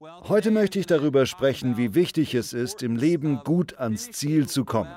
Heute 0.00 0.52
möchte 0.52 0.78
ich 0.78 0.86
darüber 0.86 1.26
sprechen, 1.26 1.76
wie 1.76 1.94
wichtig 1.94 2.34
es 2.34 2.52
ist, 2.52 2.84
im 2.84 2.94
Leben 2.94 3.40
gut 3.42 3.78
ans 3.78 4.12
Ziel 4.12 4.46
zu 4.46 4.64
kommen. 4.64 4.94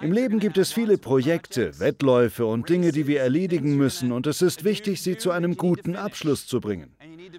Im 0.00 0.12
Leben 0.12 0.38
gibt 0.38 0.56
es 0.56 0.72
viele 0.72 0.96
Projekte, 0.96 1.78
Wettläufe 1.78 2.46
und 2.46 2.70
Dinge, 2.70 2.92
die 2.92 3.06
wir 3.06 3.20
erledigen 3.20 3.76
müssen, 3.76 4.10
und 4.10 4.26
es 4.26 4.40
ist 4.40 4.64
wichtig, 4.64 5.02
sie 5.02 5.18
zu 5.18 5.32
einem 5.32 5.56
guten 5.58 5.96
Abschluss 5.96 6.46
zu 6.46 6.60
bringen. 6.60 6.96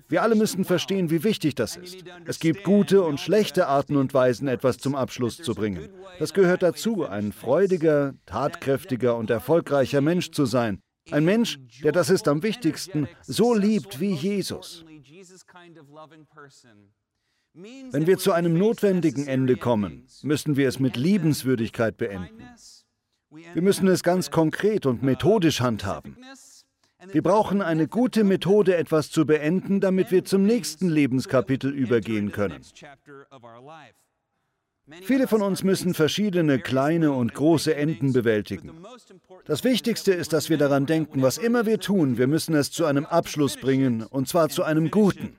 Wir 0.07 0.21
alle 0.21 0.35
müssen 0.35 0.66
verstehen, 0.66 1.09
wie 1.09 1.23
wichtig 1.23 1.55
das 1.55 1.77
ist. 1.77 2.04
Es 2.25 2.39
gibt 2.39 2.63
gute 2.63 3.02
und 3.02 3.20
schlechte 3.20 3.68
Arten 3.68 3.95
und 3.95 4.13
Weisen, 4.13 4.47
etwas 4.47 4.77
zum 4.77 4.93
Abschluss 4.93 5.38
zu 5.38 5.55
bringen. 5.55 5.89
Das 6.20 6.34
gehört 6.34 6.61
dazu, 6.61 7.05
ein 7.05 7.31
freudiger, 7.31 8.13
tatkräftiger 8.27 9.18
und 9.18 9.31
erfolgreicher 9.31 10.02
Mensch 10.02 10.29
zu 10.29 10.45
sein. 10.45 10.79
Ein 11.09 11.25
Mensch, 11.25 11.59
der 11.84 11.91
das 11.91 12.09
ist 12.09 12.27
am 12.27 12.43
wichtigsten, 12.43 13.07
so 13.23 13.55
liebt 13.55 14.00
wie 14.00 14.13
Jesus. 14.13 14.86
Wenn 17.53 18.07
wir 18.07 18.17
zu 18.17 18.31
einem 18.31 18.57
notwendigen 18.57 19.27
Ende 19.27 19.55
kommen, 19.57 20.07
müssen 20.23 20.57
wir 20.57 20.67
es 20.67 20.80
mit 20.80 20.98
Liebenswürdigkeit 20.98 21.98
beenden. 21.98 22.44
Wir 23.30 23.61
müssen 23.61 23.88
es 23.88 24.03
ganz 24.03 24.31
konkret 24.31 24.85
und 24.85 25.03
methodisch 25.03 25.61
handhaben. 25.61 26.17
Wir 27.11 27.21
brauchen 27.21 27.61
eine 27.61 27.88
gute 27.88 28.23
Methode, 28.23 28.75
etwas 28.75 29.11
zu 29.11 29.25
beenden, 29.25 29.81
damit 29.81 30.11
wir 30.11 30.23
zum 30.25 30.44
nächsten 30.44 30.89
Lebenskapitel 30.89 31.72
übergehen 31.72 32.31
können. 32.31 32.61
Viele 35.02 35.27
von 35.27 35.41
uns 35.41 35.63
müssen 35.63 35.94
verschiedene 35.94 36.59
kleine 36.59 37.11
und 37.13 37.33
große 37.33 37.73
Enden 37.75 38.13
bewältigen. 38.13 38.72
Das 39.45 39.63
Wichtigste 39.63 40.13
ist, 40.13 40.33
dass 40.33 40.49
wir 40.49 40.58
daran 40.58 40.85
denken, 40.85 41.22
was 41.22 41.38
immer 41.38 41.66
wir 41.66 41.80
tun, 41.80 42.17
wir 42.17 42.27
müssen 42.27 42.53
es 42.53 42.72
zu 42.72 42.85
einem 42.85 43.05
Abschluss 43.05 43.58
bringen, 43.58 44.03
und 44.03 44.27
zwar 44.27 44.49
zu 44.49 44.63
einem 44.63 44.91
guten. 44.91 45.38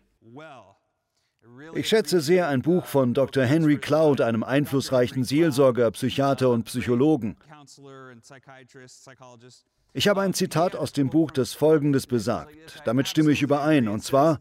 Ich 1.75 1.89
schätze 1.89 2.21
sehr 2.21 2.49
ein 2.49 2.63
Buch 2.63 2.87
von 2.87 3.15
Dr. 3.15 3.45
Henry 3.45 3.79
Cloud, 3.79 4.21
einem 4.21 4.45
einflussreichen 4.45 5.25
Seelsorger, 5.25 5.91
Psychiater 5.91 6.51
und 6.51 6.65
Psychologen. 6.65 7.37
Ich 9.93 10.09
habe 10.09 10.21
ein 10.21 10.35
Zitat 10.35 10.77
aus 10.77 10.93
dem 10.93 11.11
Buch, 11.11 11.31
das 11.31 11.53
Folgendes 11.53 12.07
besagt. 12.07 12.83
Damit 12.85 13.09
stimme 13.09 13.33
ich 13.33 13.43
überein, 13.43 13.89
und 13.89 14.03
zwar, 14.03 14.39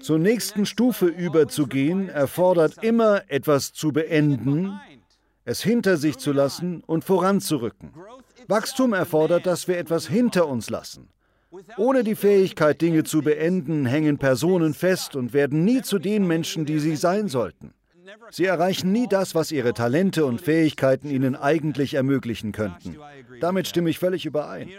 zur 0.00 0.18
nächsten 0.18 0.66
Stufe 0.66 1.06
überzugehen, 1.06 2.08
erfordert 2.08 2.82
immer 2.82 3.22
etwas 3.28 3.72
zu 3.72 3.92
beenden, 3.92 4.78
es 5.44 5.62
hinter 5.62 5.96
sich 5.96 6.18
zu 6.18 6.32
lassen 6.32 6.82
und 6.84 7.04
voranzurücken. 7.04 7.92
Wachstum 8.48 8.92
erfordert, 8.92 9.46
dass 9.46 9.66
wir 9.66 9.78
etwas 9.78 10.06
hinter 10.06 10.46
uns 10.46 10.70
lassen. 10.70 11.08
Ohne 11.76 12.04
die 12.04 12.14
Fähigkeit, 12.14 12.80
Dinge 12.80 13.04
zu 13.04 13.22
beenden, 13.22 13.86
hängen 13.86 14.18
Personen 14.18 14.74
fest 14.74 15.16
und 15.16 15.32
werden 15.32 15.64
nie 15.64 15.82
zu 15.82 15.98
den 15.98 16.26
Menschen, 16.26 16.66
die 16.66 16.78
sie 16.78 16.96
sein 16.96 17.28
sollten. 17.28 17.72
Sie 18.30 18.44
erreichen 18.44 18.92
nie 18.92 19.06
das, 19.08 19.34
was 19.34 19.52
ihre 19.52 19.74
Talente 19.74 20.24
und 20.24 20.40
Fähigkeiten 20.40 21.10
ihnen 21.10 21.36
eigentlich 21.36 21.94
ermöglichen 21.94 22.52
könnten. 22.52 22.96
Damit 23.40 23.68
stimme 23.68 23.90
ich 23.90 23.98
völlig 23.98 24.26
überein. 24.26 24.70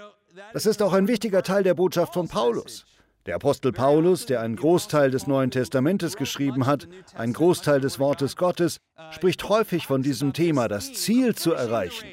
Das 0.53 0.65
ist 0.65 0.81
auch 0.81 0.93
ein 0.93 1.07
wichtiger 1.07 1.43
Teil 1.43 1.63
der 1.63 1.73
Botschaft 1.73 2.13
von 2.13 2.27
Paulus. 2.27 2.85
Der 3.25 3.35
Apostel 3.35 3.73
Paulus, 3.73 4.25
der 4.25 4.39
einen 4.39 4.55
Großteil 4.55 5.11
des 5.11 5.27
Neuen 5.27 5.51
Testamentes 5.51 6.15
geschrieben 6.15 6.65
hat, 6.65 6.87
einen 7.13 7.33
Großteil 7.33 7.81
des 7.81 7.99
Wortes 7.99 8.37
Gottes, 8.37 8.77
spricht 9.11 9.49
häufig 9.49 9.85
von 9.85 10.01
diesem 10.01 10.31
Thema, 10.31 10.69
das 10.69 10.93
Ziel 10.93 11.35
zu 11.35 11.51
erreichen, 11.51 12.07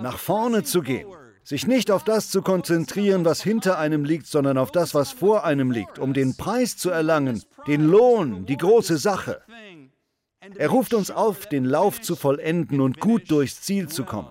nach 0.00 0.16
vorne 0.16 0.62
zu 0.62 0.80
gehen. 0.80 1.08
Sich 1.48 1.66
nicht 1.66 1.90
auf 1.90 2.04
das 2.04 2.28
zu 2.28 2.42
konzentrieren, 2.42 3.24
was 3.24 3.42
hinter 3.42 3.78
einem 3.78 4.04
liegt, 4.04 4.26
sondern 4.26 4.58
auf 4.58 4.70
das, 4.70 4.92
was 4.92 5.12
vor 5.12 5.46
einem 5.46 5.70
liegt, 5.70 5.98
um 5.98 6.12
den 6.12 6.36
Preis 6.36 6.76
zu 6.76 6.90
erlangen, 6.90 7.42
den 7.66 7.86
Lohn, 7.86 8.44
die 8.44 8.58
große 8.58 8.98
Sache. 8.98 9.40
Er 10.58 10.68
ruft 10.68 10.92
uns 10.92 11.10
auf, 11.10 11.46
den 11.46 11.64
Lauf 11.64 12.02
zu 12.02 12.16
vollenden 12.16 12.82
und 12.82 13.00
gut 13.00 13.30
durchs 13.30 13.62
Ziel 13.62 13.88
zu 13.88 14.04
kommen. 14.04 14.28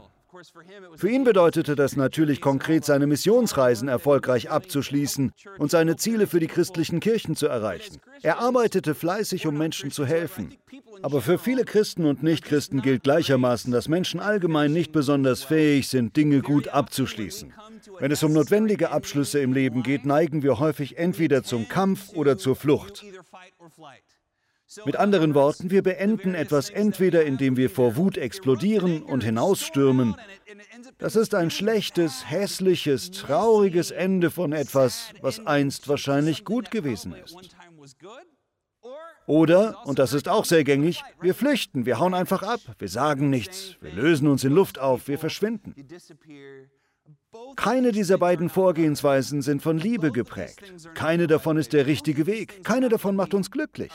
Für 0.95 1.09
ihn 1.09 1.23
bedeutete 1.23 1.75
das 1.75 1.95
natürlich 1.95 2.41
konkret, 2.41 2.85
seine 2.85 3.07
Missionsreisen 3.07 3.87
erfolgreich 3.87 4.49
abzuschließen 4.49 5.31
und 5.57 5.71
seine 5.71 5.95
Ziele 5.95 6.27
für 6.27 6.39
die 6.39 6.47
christlichen 6.47 6.99
Kirchen 6.99 7.35
zu 7.35 7.47
erreichen. 7.47 7.97
Er 8.21 8.39
arbeitete 8.39 8.95
fleißig, 8.95 9.47
um 9.47 9.57
Menschen 9.57 9.91
zu 9.91 10.05
helfen. 10.05 10.53
Aber 11.01 11.21
für 11.21 11.37
viele 11.37 11.65
Christen 11.65 12.05
und 12.05 12.23
Nichtchristen 12.23 12.81
gilt 12.81 13.03
gleichermaßen, 13.03 13.71
dass 13.71 13.87
Menschen 13.87 14.19
allgemein 14.19 14.73
nicht 14.73 14.91
besonders 14.91 15.43
fähig 15.43 15.87
sind, 15.87 16.15
Dinge 16.17 16.41
gut 16.41 16.69
abzuschließen. 16.69 17.53
Wenn 17.99 18.11
es 18.11 18.23
um 18.23 18.33
notwendige 18.33 18.91
Abschlüsse 18.91 19.39
im 19.39 19.53
Leben 19.53 19.83
geht, 19.83 20.05
neigen 20.05 20.43
wir 20.43 20.59
häufig 20.59 20.97
entweder 20.97 21.43
zum 21.43 21.69
Kampf 21.69 22.13
oder 22.13 22.37
zur 22.37 22.55
Flucht. 22.55 23.03
Mit 24.85 24.95
anderen 24.95 25.33
Worten, 25.33 25.71
wir 25.71 25.83
beenden 25.83 26.35
etwas 26.35 26.69
entweder 26.69 27.25
indem 27.25 27.57
wir 27.57 27.69
vor 27.69 27.95
Wut 27.95 28.17
explodieren 28.17 29.01
und 29.03 29.23
hinausstürmen. 29.23 30.15
Das 30.97 31.15
ist 31.15 31.35
ein 31.35 31.49
schlechtes, 31.49 32.29
hässliches, 32.29 33.11
trauriges 33.11 33.91
Ende 33.91 34.31
von 34.31 34.53
etwas, 34.53 35.11
was 35.21 35.45
einst 35.45 35.87
wahrscheinlich 35.87 36.45
gut 36.45 36.71
gewesen 36.71 37.13
ist. 37.13 37.35
Oder, 39.25 39.85
und 39.85 39.99
das 39.99 40.13
ist 40.13 40.29
auch 40.29 40.45
sehr 40.45 40.63
gängig, 40.63 41.03
wir 41.19 41.35
flüchten, 41.35 41.85
wir 41.85 41.99
hauen 41.99 42.13
einfach 42.13 42.43
ab, 42.43 42.61
wir 42.79 42.87
sagen 42.87 43.29
nichts, 43.29 43.75
wir 43.81 43.91
lösen 43.91 44.27
uns 44.27 44.43
in 44.45 44.53
Luft 44.53 44.79
auf, 44.79 45.09
wir 45.09 45.19
verschwinden. 45.19 45.75
Keine 47.55 47.91
dieser 47.91 48.17
beiden 48.17 48.49
Vorgehensweisen 48.49 49.41
sind 49.41 49.61
von 49.61 49.77
Liebe 49.77 50.11
geprägt. 50.11 50.73
Keine 50.93 51.27
davon 51.27 51.57
ist 51.57 51.73
der 51.73 51.85
richtige 51.85 52.25
Weg. 52.25 52.63
Keine 52.63 52.89
davon 52.89 53.15
macht 53.15 53.33
uns 53.33 53.51
glücklich. 53.51 53.91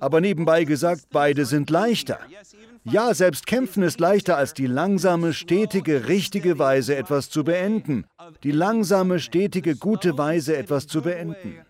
Aber 0.00 0.20
nebenbei 0.20 0.64
gesagt, 0.64 1.06
beide 1.10 1.44
sind 1.44 1.70
leichter. 1.70 2.18
Ja, 2.84 3.14
selbst 3.14 3.46
kämpfen 3.46 3.82
ist 3.82 4.00
leichter 4.00 4.36
als 4.36 4.54
die 4.54 4.66
langsame, 4.66 5.32
stetige, 5.32 6.08
richtige 6.08 6.58
Weise, 6.58 6.96
etwas 6.96 7.30
zu 7.30 7.44
beenden. 7.44 8.06
Die 8.42 8.52
langsame, 8.52 9.18
stetige, 9.18 9.76
gute 9.76 10.16
Weise, 10.18 10.56
etwas 10.56 10.86
zu 10.86 11.02
beenden. 11.02 11.64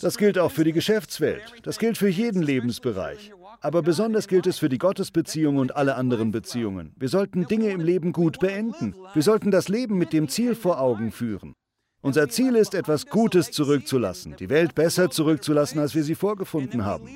Das 0.00 0.18
gilt 0.18 0.38
auch 0.38 0.50
für 0.50 0.64
die 0.64 0.72
Geschäftswelt. 0.72 1.42
Das 1.62 1.78
gilt 1.78 1.98
für 1.98 2.08
jeden 2.08 2.42
Lebensbereich. 2.42 3.32
Aber 3.60 3.82
besonders 3.82 4.28
gilt 4.28 4.46
es 4.46 4.58
für 4.58 4.68
die 4.68 4.78
Gottesbeziehung 4.78 5.58
und 5.58 5.76
alle 5.76 5.96
anderen 5.96 6.30
Beziehungen. 6.30 6.94
Wir 6.96 7.08
sollten 7.08 7.46
Dinge 7.46 7.70
im 7.70 7.80
Leben 7.80 8.12
gut 8.12 8.38
beenden. 8.38 8.94
Wir 9.14 9.22
sollten 9.22 9.50
das 9.50 9.68
Leben 9.68 9.98
mit 9.98 10.12
dem 10.12 10.28
Ziel 10.28 10.54
vor 10.54 10.80
Augen 10.80 11.12
führen. 11.12 11.54
Unser 12.02 12.30
Ziel 12.30 12.56
ist, 12.56 12.74
etwas 12.74 13.06
Gutes 13.06 13.50
zurückzulassen, 13.50 14.34
die 14.36 14.48
Welt 14.48 14.74
besser 14.74 15.10
zurückzulassen, 15.10 15.78
als 15.80 15.94
wir 15.94 16.02
sie 16.02 16.14
vorgefunden 16.14 16.86
haben. 16.86 17.10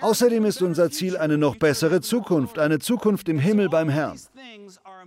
Außerdem 0.00 0.44
ist 0.46 0.62
unser 0.62 0.90
Ziel 0.90 1.16
eine 1.16 1.38
noch 1.38 1.56
bessere 1.56 2.00
Zukunft, 2.00 2.58
eine 2.58 2.80
Zukunft 2.80 3.28
im 3.28 3.38
Himmel 3.38 3.68
beim 3.68 3.88
Herrn. 3.88 4.18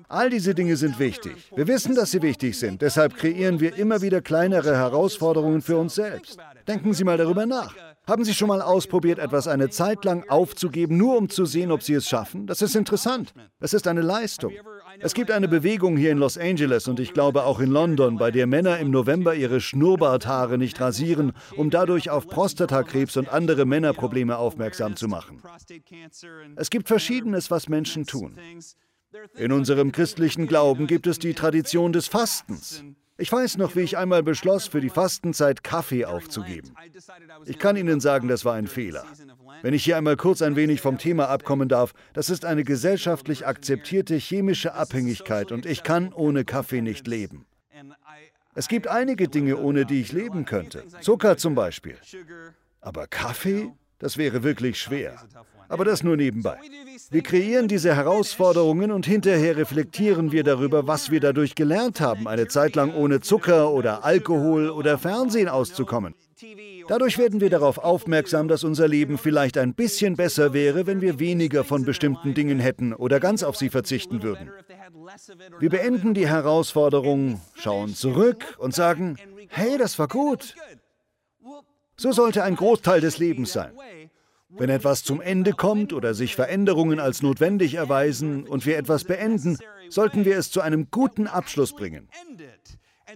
All 0.10 0.30
diese 0.30 0.54
Dinge 0.54 0.76
sind 0.76 1.00
wichtig. 1.00 1.36
Wir 1.56 1.68
wissen, 1.68 1.96
dass 1.96 2.12
sie 2.12 2.22
wichtig 2.22 2.58
sind. 2.58 2.82
Deshalb 2.82 3.16
kreieren 3.16 3.60
wir 3.60 3.76
immer 3.76 4.02
wieder 4.02 4.22
kleinere 4.22 4.76
Herausforderungen 4.76 5.62
für 5.62 5.78
uns 5.78 5.96
selbst. 5.96 6.38
Denken 6.68 6.94
Sie 6.94 7.04
mal 7.04 7.18
darüber 7.18 7.46
nach. 7.46 7.76
Haben 8.06 8.26
Sie 8.26 8.34
schon 8.34 8.50
mal 8.50 8.62
ausprobiert, 8.62 9.18
etwas 9.18 9.48
eine 9.48 9.70
Zeit 9.70 10.04
lang 10.04 10.28
aufzugeben, 10.30 10.98
nur 10.98 11.18
um 11.18 11.30
zu 11.30 11.46
sehen, 11.46 11.72
ob 11.72 11.84
Sie 11.84 11.94
es 11.94 12.08
schaffen? 12.08 12.48
Das 12.48 12.62
ist 12.62 12.76
interessant. 12.76 13.34
Es 13.62 13.74
ist 13.74 13.88
eine 13.88 14.02
Leistung. 14.02 14.52
Es 15.00 15.14
gibt 15.14 15.32
eine 15.32 15.48
Bewegung 15.48 15.98
hier 15.98 16.12
in 16.12 16.18
Los 16.18 16.38
Angeles 16.38 16.88
und 16.88 17.00
ich 17.00 17.14
glaube 17.14 17.46
auch 17.46 17.60
in 17.60 17.72
London, 17.72 18.18
bei 18.18 18.30
der 18.30 18.46
Männer 18.46 18.78
im 18.80 18.92
November 18.92 19.34
ihre 19.34 19.62
Schnurrbarthaare 19.62 20.58
nicht 20.58 20.80
rasieren, 20.80 21.32
um 21.56 21.70
dadurch 21.70 22.10
auf 22.10 22.28
Prostatakrebs 22.28 23.18
und 23.18 23.30
andere 23.30 23.66
Männerprobleme 23.66 24.38
aufmerksam 24.38 24.96
zu 24.96 25.08
machen. 25.08 25.42
Es 26.58 26.70
gibt 26.70 26.88
Verschiedenes, 26.88 27.50
was 27.50 27.70
Menschen 27.70 28.06
tun. 28.06 28.38
In 29.36 29.52
unserem 29.52 29.92
christlichen 29.92 30.48
Glauben 30.48 30.88
gibt 30.88 31.08
es 31.08 31.20
die 31.20 31.34
Tradition 31.34 31.94
des 31.94 32.08
Fastens. 32.08 32.84
Ich 33.18 33.32
weiß 33.32 33.58
noch, 33.58 33.76
wie 33.76 33.82
ich 33.82 33.98
einmal 33.98 34.24
beschloss, 34.24 34.68
für 34.68 34.82
die 34.82 34.90
Fastenzeit 34.90 35.64
Kaffee 35.64 36.06
aufzugeben. 36.06 36.74
Ich 37.46 37.60
kann 37.60 37.76
Ihnen 37.76 38.00
sagen, 38.00 38.28
das 38.28 38.44
war 38.44 38.56
ein 38.56 38.68
Fehler. 38.68 39.06
Wenn 39.62 39.74
ich 39.74 39.84
hier 39.84 39.98
einmal 39.98 40.18
kurz 40.18 40.42
ein 40.42 40.56
wenig 40.56 40.82
vom 40.82 40.98
Thema 40.98 41.30
abkommen 41.30 41.70
darf, 41.70 41.94
das 42.14 42.30
ist 42.30 42.44
eine 42.44 42.64
gesellschaftlich 42.64 43.46
akzeptierte 43.46 44.16
chemische 44.16 44.74
Abhängigkeit 44.74 45.52
und 45.52 45.66
ich 45.66 45.84
kann 45.84 46.12
ohne 46.12 46.44
Kaffee 46.44 46.82
nicht 46.82 47.08
leben. 47.08 47.46
Es 48.56 48.68
gibt 48.68 48.88
einige 48.88 49.28
Dinge, 49.28 49.58
ohne 49.58 49.86
die 49.86 50.02
ich 50.02 50.12
leben 50.12 50.46
könnte. 50.46 50.84
Zucker 51.02 51.38
zum 51.38 51.56
Beispiel. 51.56 51.98
Aber 52.82 53.08
Kaffee? 53.08 53.72
Das 54.00 54.18
wäre 54.18 54.44
wirklich 54.44 54.80
schwer. 54.80 55.24
Aber 55.74 55.86
das 55.86 56.04
nur 56.04 56.16
nebenbei. 56.18 56.60
Wir 57.10 57.24
kreieren 57.24 57.68
diese 57.68 57.96
Herausforderungen 57.96 58.92
und 58.92 59.08
hinterher 59.08 59.58
reflektieren 59.58 60.32
wir 60.32 60.44
darüber, 60.44 60.86
was 60.86 61.10
wir 61.10 61.20
dadurch 61.20 61.56
gelernt 61.56 62.00
haben, 62.00 62.28
eine 62.28 62.48
Zeit 62.48 62.76
lang 62.76 62.94
ohne 62.94 63.22
Zucker 63.22 63.72
oder 63.72 64.06
Alkohol 64.06 64.70
oder 64.70 65.00
Fernsehen 65.00 65.50
auszukommen. 65.50 66.14
Dadurch 66.88 67.18
werden 67.18 67.42
wir 67.42 67.50
darauf 67.50 67.80
aufmerksam, 67.80 68.48
dass 68.48 68.64
unser 68.64 68.88
Leben 68.88 69.18
vielleicht 69.18 69.58
ein 69.58 69.74
bisschen 69.74 70.16
besser 70.16 70.54
wäre, 70.54 70.86
wenn 70.86 71.02
wir 71.02 71.18
weniger 71.18 71.64
von 71.64 71.86
bestimmten 71.86 72.36
Dingen 72.36 72.60
hätten 72.60 72.94
oder 72.94 73.20
ganz 73.20 73.42
auf 73.42 73.56
sie 73.58 73.70
verzichten 73.70 74.22
würden. 74.22 74.52
Wir 75.60 75.72
beenden 75.72 76.14
die 76.14 76.28
Herausforderung, 76.28 77.42
schauen 77.56 77.96
zurück 77.96 78.58
und 78.60 78.76
sagen, 78.76 79.18
hey, 79.50 79.80
das 79.80 79.98
war 79.98 80.08
gut. 80.08 80.54
So 81.98 82.12
sollte 82.12 82.44
ein 82.44 82.58
Großteil 82.58 83.02
des 83.02 83.18
Lebens 83.18 83.54
sein. 83.54 83.72
Wenn 84.58 84.70
etwas 84.70 85.04
zum 85.04 85.22
Ende 85.22 85.52
kommt 85.52 85.94
oder 85.94 86.14
sich 86.14 86.36
Veränderungen 86.36 87.00
als 87.00 87.22
notwendig 87.22 87.76
erweisen 87.76 88.48
und 88.48 88.66
wir 88.66 88.78
etwas 88.78 89.04
beenden, 89.04 89.58
sollten 89.90 90.26
wir 90.26 90.38
es 90.38 90.52
zu 90.52 90.62
einem 90.62 90.88
guten 90.92 91.28
Abschluss 91.28 91.74
bringen. 91.74 92.10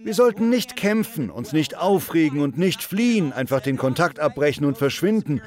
Wir 0.02 0.14
sollten 0.14 0.48
nicht 0.48 0.76
kämpfen, 0.76 1.30
uns 1.30 1.52
nicht 1.52 1.76
aufregen 1.76 2.40
und 2.40 2.58
nicht 2.58 2.82
fliehen, 2.82 3.32
einfach 3.32 3.60
den 3.60 3.76
Kontakt 3.76 4.20
abbrechen 4.20 4.64
und 4.64 4.78
verschwinden, 4.78 5.40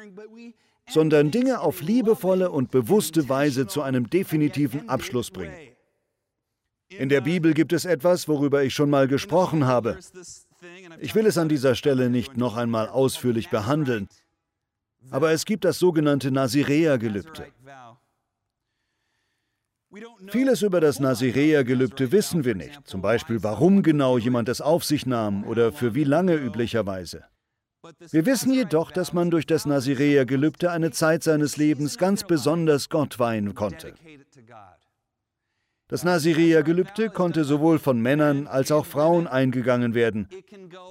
sondern 0.88 1.30
Dinge 1.30 1.60
auf 1.60 1.80
liebevolle 1.80 2.50
und 2.50 2.70
bewusste 2.70 3.28
Weise 3.28 3.66
zu 3.66 3.82
einem 3.82 4.10
definitiven 4.10 4.88
Abschluss 4.88 5.30
bringen. 5.30 5.54
In 6.90 7.08
der 7.08 7.22
Bibel 7.22 7.54
gibt 7.54 7.72
es 7.72 7.84
etwas, 7.84 8.28
worüber 8.28 8.62
ich 8.62 8.74
schon 8.74 8.90
mal 8.90 9.08
gesprochen 9.08 9.66
habe. 9.66 9.98
Ich 11.00 11.14
will 11.14 11.26
es 11.26 11.38
an 11.38 11.48
dieser 11.48 11.74
Stelle 11.74 12.10
nicht 12.10 12.36
noch 12.36 12.56
einmal 12.56 12.88
ausführlich 12.88 13.48
behandeln, 13.48 14.08
aber 15.10 15.32
es 15.32 15.44
gibt 15.44 15.64
das 15.64 15.78
sogenannte 15.78 16.30
Nazirea-Gelübde. 16.30 17.46
Vieles 20.28 20.62
über 20.62 20.80
das 20.80 21.00
Nazirea-Gelübde 21.00 22.12
wissen 22.12 22.44
wir 22.44 22.54
nicht, 22.54 22.86
zum 22.86 23.02
Beispiel 23.02 23.42
warum 23.42 23.82
genau 23.82 24.16
jemand 24.16 24.48
es 24.48 24.62
auf 24.62 24.84
sich 24.84 25.04
nahm 25.04 25.44
oder 25.44 25.70
für 25.70 25.94
wie 25.94 26.04
lange 26.04 26.34
üblicherweise. 26.34 27.24
Wir 28.10 28.24
wissen 28.26 28.52
jedoch, 28.52 28.90
dass 28.90 29.12
man 29.12 29.30
durch 29.30 29.44
das 29.44 29.66
Nazirea-Gelübde 29.66 30.70
eine 30.70 30.92
Zeit 30.92 31.24
seines 31.24 31.56
Lebens 31.56 31.98
ganz 31.98 32.24
besonders 32.24 32.88
Gott 32.88 33.18
weihen 33.18 33.54
konnte. 33.54 33.94
Das 35.92 36.04
Nazirea-Gelübde 36.04 37.10
konnte 37.10 37.44
sowohl 37.44 37.78
von 37.78 38.00
Männern 38.00 38.46
als 38.46 38.72
auch 38.72 38.86
Frauen 38.86 39.26
eingegangen 39.26 39.92
werden. 39.92 40.26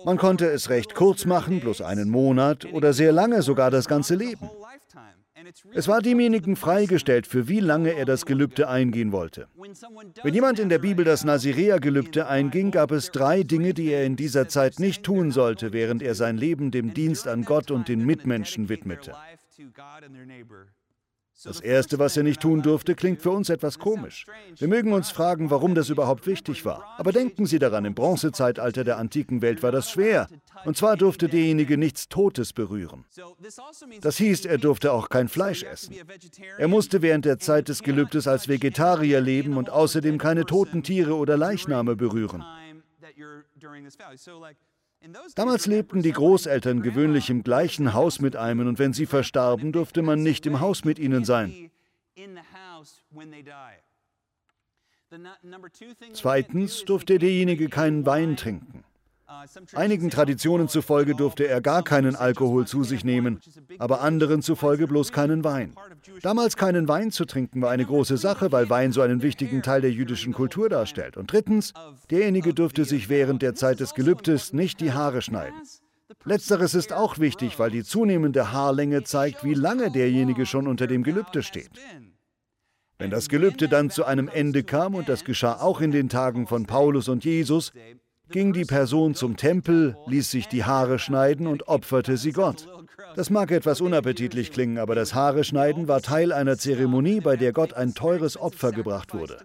Man 0.05 0.17
konnte 0.17 0.45
es 0.45 0.69
recht 0.69 0.93
kurz 0.93 1.25
machen, 1.25 1.59
bloß 1.59 1.81
einen 1.81 2.07
Monat, 2.07 2.71
oder 2.71 2.93
sehr 2.93 3.11
lange, 3.11 3.41
sogar 3.41 3.71
das 3.71 3.87
ganze 3.87 4.13
Leben. 4.13 4.47
Es 5.73 5.87
war 5.87 6.03
demjenigen 6.03 6.55
freigestellt, 6.55 7.25
für 7.25 7.47
wie 7.47 7.61
lange 7.61 7.95
er 7.95 8.05
das 8.05 8.27
Gelübde 8.27 8.69
eingehen 8.69 9.11
wollte. 9.11 9.47
Wenn 10.21 10.35
jemand 10.35 10.59
in 10.59 10.69
der 10.69 10.77
Bibel 10.77 11.03
das 11.03 11.23
Nazirea-Gelübde 11.23 12.27
einging, 12.27 12.69
gab 12.69 12.91
es 12.91 13.09
drei 13.09 13.41
Dinge, 13.41 13.73
die 13.73 13.87
er 13.87 14.05
in 14.05 14.15
dieser 14.15 14.49
Zeit 14.49 14.79
nicht 14.79 15.01
tun 15.01 15.31
sollte, 15.31 15.73
während 15.73 16.03
er 16.03 16.13
sein 16.13 16.37
Leben 16.37 16.69
dem 16.69 16.93
Dienst 16.93 17.27
an 17.27 17.43
Gott 17.43 17.71
und 17.71 17.87
den 17.87 18.05
Mitmenschen 18.05 18.69
widmete. 18.69 19.13
Das 21.43 21.59
Erste, 21.59 21.97
was 21.97 22.17
er 22.17 22.23
nicht 22.23 22.41
tun 22.41 22.61
durfte, 22.61 22.93
klingt 22.95 23.21
für 23.21 23.31
uns 23.31 23.49
etwas 23.49 23.79
komisch. 23.79 24.25
Wir 24.57 24.67
mögen 24.67 24.93
uns 24.93 25.09
fragen, 25.09 25.49
warum 25.49 25.75
das 25.75 25.89
überhaupt 25.89 26.27
wichtig 26.27 26.65
war. 26.65 26.95
Aber 26.97 27.11
denken 27.11 27.45
Sie 27.45 27.57
daran, 27.57 27.85
im 27.85 27.95
Bronzezeitalter 27.95 28.83
der 28.83 28.97
antiken 28.97 29.41
Welt 29.41 29.63
war 29.63 29.71
das 29.71 29.89
schwer. 29.89 30.27
Und 30.65 30.77
zwar 30.77 30.97
durfte 30.97 31.27
derjenige 31.27 31.77
nichts 31.77 32.09
Totes 32.09 32.53
berühren. 32.53 33.05
Das 34.01 34.17
hieß, 34.17 34.45
er 34.45 34.57
durfte 34.57 34.91
auch 34.91 35.09
kein 35.09 35.27
Fleisch 35.27 35.63
essen. 35.63 35.95
Er 36.57 36.67
musste 36.67 37.01
während 37.01 37.25
der 37.25 37.39
Zeit 37.39 37.69
des 37.69 37.81
Gelübdes 37.81 38.27
als 38.27 38.47
Vegetarier 38.47 39.21
leben 39.21 39.57
und 39.57 39.69
außerdem 39.69 40.17
keine 40.17 40.45
toten 40.45 40.83
Tiere 40.83 41.15
oder 41.15 41.37
Leichname 41.37 41.95
berühren. 41.95 42.43
Damals 45.35 45.65
lebten 45.65 46.03
die 46.03 46.11
Großeltern 46.11 46.83
gewöhnlich 46.83 47.29
im 47.29 47.43
gleichen 47.43 47.93
Haus 47.93 48.21
mit 48.21 48.35
einem 48.35 48.67
und 48.67 48.77
wenn 48.77 48.93
sie 48.93 49.07
verstarben, 49.07 49.71
durfte 49.71 50.01
man 50.01 50.21
nicht 50.21 50.45
im 50.45 50.59
Haus 50.59 50.85
mit 50.85 50.99
ihnen 50.99 51.25
sein. 51.25 51.71
Zweitens 56.13 56.85
durfte 56.85 57.19
derjenige 57.19 57.69
keinen 57.69 58.05
Wein 58.05 58.37
trinken. 58.37 58.83
Einigen 59.73 60.09
Traditionen 60.09 60.67
zufolge 60.67 61.15
durfte 61.15 61.47
er 61.47 61.61
gar 61.61 61.83
keinen 61.83 62.15
Alkohol 62.15 62.67
zu 62.67 62.83
sich 62.83 63.03
nehmen, 63.03 63.39
aber 63.79 64.01
anderen 64.01 64.41
zufolge 64.41 64.87
bloß 64.87 65.11
keinen 65.11 65.43
Wein. 65.43 65.73
Damals 66.21 66.57
keinen 66.57 66.87
Wein 66.87 67.11
zu 67.11 67.25
trinken 67.25 67.61
war 67.61 67.71
eine 67.71 67.85
große 67.85 68.17
Sache, 68.17 68.51
weil 68.51 68.69
Wein 68.69 68.91
so 68.91 69.01
einen 69.01 69.21
wichtigen 69.21 69.61
Teil 69.61 69.81
der 69.81 69.91
jüdischen 69.91 70.33
Kultur 70.33 70.69
darstellt. 70.69 71.17
Und 71.17 71.31
drittens, 71.31 71.73
derjenige 72.09 72.53
durfte 72.53 72.85
sich 72.85 73.09
während 73.09 73.41
der 73.41 73.55
Zeit 73.55 73.79
des 73.79 73.93
Gelübdes 73.93 74.53
nicht 74.53 74.79
die 74.79 74.93
Haare 74.93 75.21
schneiden. 75.21 75.55
Letzteres 76.25 76.75
ist 76.75 76.93
auch 76.93 77.19
wichtig, 77.19 77.57
weil 77.57 77.71
die 77.71 77.83
zunehmende 77.83 78.51
Haarlänge 78.51 79.03
zeigt, 79.03 79.43
wie 79.43 79.53
lange 79.53 79.91
derjenige 79.91 80.45
schon 80.45 80.67
unter 80.67 80.87
dem 80.87 81.03
Gelübde 81.03 81.41
steht. 81.41 81.71
Wenn 82.99 83.09
das 83.09 83.29
Gelübde 83.29 83.67
dann 83.67 83.89
zu 83.89 84.05
einem 84.05 84.27
Ende 84.27 84.63
kam, 84.63 84.93
und 84.93 85.09
das 85.09 85.23
geschah 85.23 85.59
auch 85.59 85.81
in 85.81 85.91
den 85.91 86.09
Tagen 86.09 86.45
von 86.45 86.67
Paulus 86.67 87.09
und 87.09 87.25
Jesus, 87.25 87.73
ging 88.31 88.53
die 88.53 88.65
Person 88.65 89.15
zum 89.15 89.37
Tempel, 89.37 89.95
ließ 90.07 90.31
sich 90.31 90.47
die 90.47 90.63
Haare 90.63 90.99
schneiden 90.99 91.47
und 91.47 91.67
opferte 91.67 92.17
sie 92.17 92.31
Gott. 92.31 92.67
Das 93.15 93.29
mag 93.29 93.51
etwas 93.51 93.81
unappetitlich 93.81 94.51
klingen, 94.51 94.77
aber 94.77 94.95
das 94.95 95.13
Haare 95.13 95.43
schneiden 95.43 95.87
war 95.87 96.01
Teil 96.01 96.31
einer 96.31 96.57
Zeremonie, 96.57 97.19
bei 97.19 97.35
der 97.35 97.51
Gott 97.51 97.73
ein 97.73 97.93
teures 97.93 98.39
Opfer 98.39 98.71
gebracht 98.71 99.13
wurde. 99.13 99.39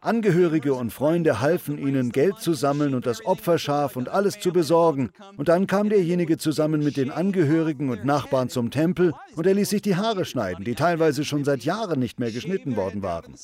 Angehörige 0.00 0.74
und 0.74 0.92
Freunde 0.92 1.40
halfen 1.40 1.76
ihnen, 1.76 2.10
Geld 2.10 2.38
zu 2.38 2.54
sammeln 2.54 2.94
und 2.94 3.04
das 3.04 3.24
Opferschaf 3.26 3.96
und 3.96 4.08
alles 4.08 4.38
zu 4.38 4.52
besorgen. 4.52 5.10
Und 5.36 5.48
dann 5.48 5.66
kam 5.66 5.88
derjenige 5.88 6.38
zusammen 6.38 6.84
mit 6.84 6.96
den 6.96 7.10
Angehörigen 7.10 7.90
und 7.90 8.04
Nachbarn 8.04 8.48
zum 8.48 8.70
Tempel 8.70 9.12
und 9.34 9.46
er 9.46 9.54
ließ 9.54 9.70
sich 9.70 9.82
die 9.82 9.96
Haare 9.96 10.24
schneiden, 10.24 10.64
die 10.64 10.76
teilweise 10.76 11.24
schon 11.24 11.44
seit 11.44 11.64
Jahren 11.64 11.98
nicht 11.98 12.20
mehr 12.20 12.30
geschnitten 12.30 12.76
worden 12.76 13.02
waren. 13.02 13.34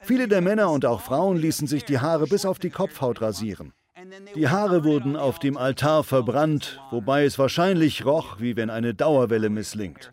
Viele 0.00 0.26
der 0.26 0.40
Männer 0.40 0.72
und 0.72 0.84
auch 0.84 1.00
Frauen 1.00 1.36
ließen 1.36 1.68
sich 1.68 1.84
die 1.84 2.00
Haare 2.00 2.26
bis 2.26 2.44
auf 2.44 2.58
die 2.58 2.70
Kopfhaut 2.70 3.20
rasieren. 3.20 3.72
Die 4.34 4.48
Haare 4.48 4.84
wurden 4.84 5.16
auf 5.16 5.38
dem 5.38 5.56
Altar 5.56 6.04
verbrannt, 6.04 6.80
wobei 6.90 7.24
es 7.24 7.38
wahrscheinlich 7.38 8.04
roch, 8.04 8.40
wie 8.40 8.56
wenn 8.56 8.70
eine 8.70 8.94
Dauerwelle 8.94 9.50
misslingt. 9.50 10.10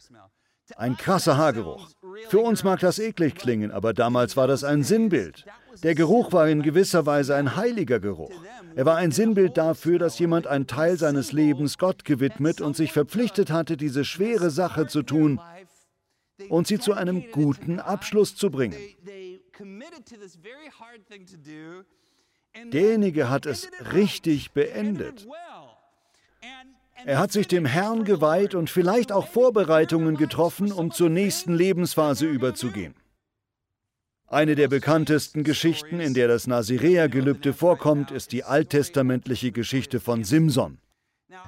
Ein 0.76 0.98
krasser 0.98 1.38
Haargeruch. 1.38 1.90
Für 2.28 2.40
uns 2.40 2.64
mag 2.64 2.80
das 2.80 3.00
eklig 3.00 3.36
klingen, 3.36 3.72
aber 3.72 3.94
damals 3.94 4.36
war 4.36 4.48
das 4.48 4.64
ein 4.64 4.84
Sinnbild. 4.84 5.46
Der 5.84 5.96
Geruch 5.96 6.34
war 6.34 6.50
in 6.50 6.64
gewisser 6.64 7.06
Weise 7.06 7.36
ein 7.36 7.56
heiliger 7.56 8.00
Geruch. 8.00 8.32
Er 8.76 8.86
war 8.86 8.98
ein 8.98 9.12
Sinnbild 9.12 9.58
dafür, 9.58 10.00
dass 10.00 10.20
jemand 10.20 10.48
einen 10.48 10.68
Teil 10.68 10.98
seines 10.98 11.32
Lebens 11.32 11.78
Gott 11.78 12.04
gewidmet 12.04 12.62
und 12.62 12.76
sich 12.76 12.92
verpflichtet 12.92 13.52
hatte, 13.52 13.78
diese 13.78 14.04
schwere 14.04 14.50
Sache 14.50 14.88
zu 14.88 15.04
tun 15.04 15.40
und 16.50 16.68
sie 16.68 16.80
zu 16.80 16.94
einem 16.94 17.32
guten 17.32 17.80
Abschluss 17.80 18.36
zu 18.36 18.52
bringen. 18.52 18.78
Derjenige 22.66 23.30
hat 23.30 23.46
es 23.46 23.70
richtig 23.94 24.52
beendet. 24.52 25.28
Er 27.06 27.20
hat 27.20 27.32
sich 27.32 27.48
dem 27.48 27.66
Herrn 27.66 28.04
geweiht 28.04 28.56
und 28.56 28.70
vielleicht 28.70 29.12
auch 29.12 29.28
Vorbereitungen 29.28 30.18
getroffen, 30.18 30.72
um 30.72 30.92
zur 30.92 31.10
nächsten 31.10 31.54
Lebensphase 31.54 32.26
überzugehen. 32.26 32.96
Eine 34.30 34.56
der 34.56 34.68
bekanntesten 34.68 35.46
Geschichten, 35.46 36.02
in 36.02 36.14
der 36.14 36.28
das 36.28 36.48
Nazirea-Gelübde 36.48 37.54
vorkommt, 37.54 38.12
ist 38.12 38.34
die 38.34 38.44
alttestamentliche 38.44 39.54
Geschichte 39.54 40.02
von 40.02 40.26
Simson. 40.26 40.80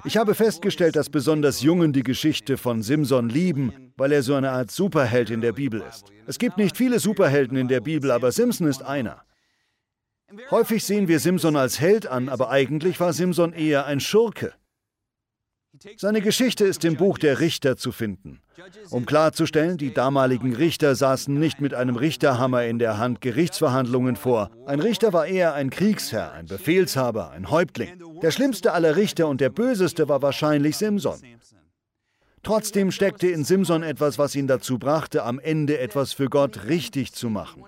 Ich 0.04 0.16
habe 0.16 0.34
festgestellt, 0.34 0.96
dass 0.96 1.10
besonders 1.10 1.60
Jungen 1.60 1.92
die 1.92 2.02
Geschichte 2.02 2.56
von 2.56 2.82
Simson 2.82 3.28
lieben, 3.28 3.92
weil 3.96 4.12
er 4.12 4.22
so 4.22 4.34
eine 4.34 4.52
Art 4.52 4.70
Superheld 4.70 5.28
in 5.30 5.42
der 5.42 5.52
Bibel 5.52 5.82
ist. 5.86 6.06
Es 6.26 6.38
gibt 6.38 6.56
nicht 6.56 6.76
viele 6.76 7.00
Superhelden 7.00 7.58
in 7.58 7.68
der 7.68 7.80
Bibel, 7.80 8.10
aber 8.10 8.32
Simson 8.32 8.66
ist 8.66 8.82
einer. 8.82 9.24
Häufig 10.50 10.84
sehen 10.84 11.08
wir 11.08 11.20
Simson 11.20 11.56
als 11.56 11.80
Held 11.80 12.06
an, 12.06 12.28
aber 12.28 12.50
eigentlich 12.50 13.00
war 13.00 13.12
Simson 13.12 13.52
eher 13.52 13.86
ein 13.86 14.00
Schurke. 14.00 14.52
Seine 15.96 16.20
Geschichte 16.20 16.64
ist 16.64 16.84
im 16.84 16.96
Buch 16.96 17.16
der 17.18 17.40
Richter 17.40 17.76
zu 17.76 17.92
finden. 17.92 18.40
Um 18.90 19.06
klarzustellen, 19.06 19.78
die 19.78 19.94
damaligen 19.94 20.54
Richter 20.54 20.94
saßen 20.94 21.38
nicht 21.38 21.60
mit 21.60 21.74
einem 21.74 21.96
Richterhammer 21.96 22.64
in 22.64 22.78
der 22.78 22.98
Hand 22.98 23.20
Gerichtsverhandlungen 23.20 24.16
vor. 24.16 24.50
Ein 24.66 24.80
Richter 24.80 25.12
war 25.12 25.26
eher 25.26 25.54
ein 25.54 25.70
Kriegsherr, 25.70 26.32
ein 26.32 26.46
Befehlshaber, 26.46 27.30
ein 27.30 27.50
Häuptling. 27.50 28.02
Der 28.20 28.30
schlimmste 28.30 28.72
aller 28.72 28.96
Richter 28.96 29.28
und 29.28 29.40
der 29.40 29.50
böseste 29.50 30.08
war 30.08 30.22
wahrscheinlich 30.22 30.76
Simson. 30.76 31.20
Trotzdem 32.42 32.90
steckte 32.90 33.28
in 33.28 33.44
Simson 33.44 33.82
etwas, 33.82 34.18
was 34.18 34.34
ihn 34.34 34.46
dazu 34.46 34.78
brachte, 34.78 35.22
am 35.22 35.38
Ende 35.38 35.78
etwas 35.78 36.12
für 36.12 36.28
Gott 36.28 36.64
richtig 36.64 37.12
zu 37.12 37.30
machen. 37.30 37.64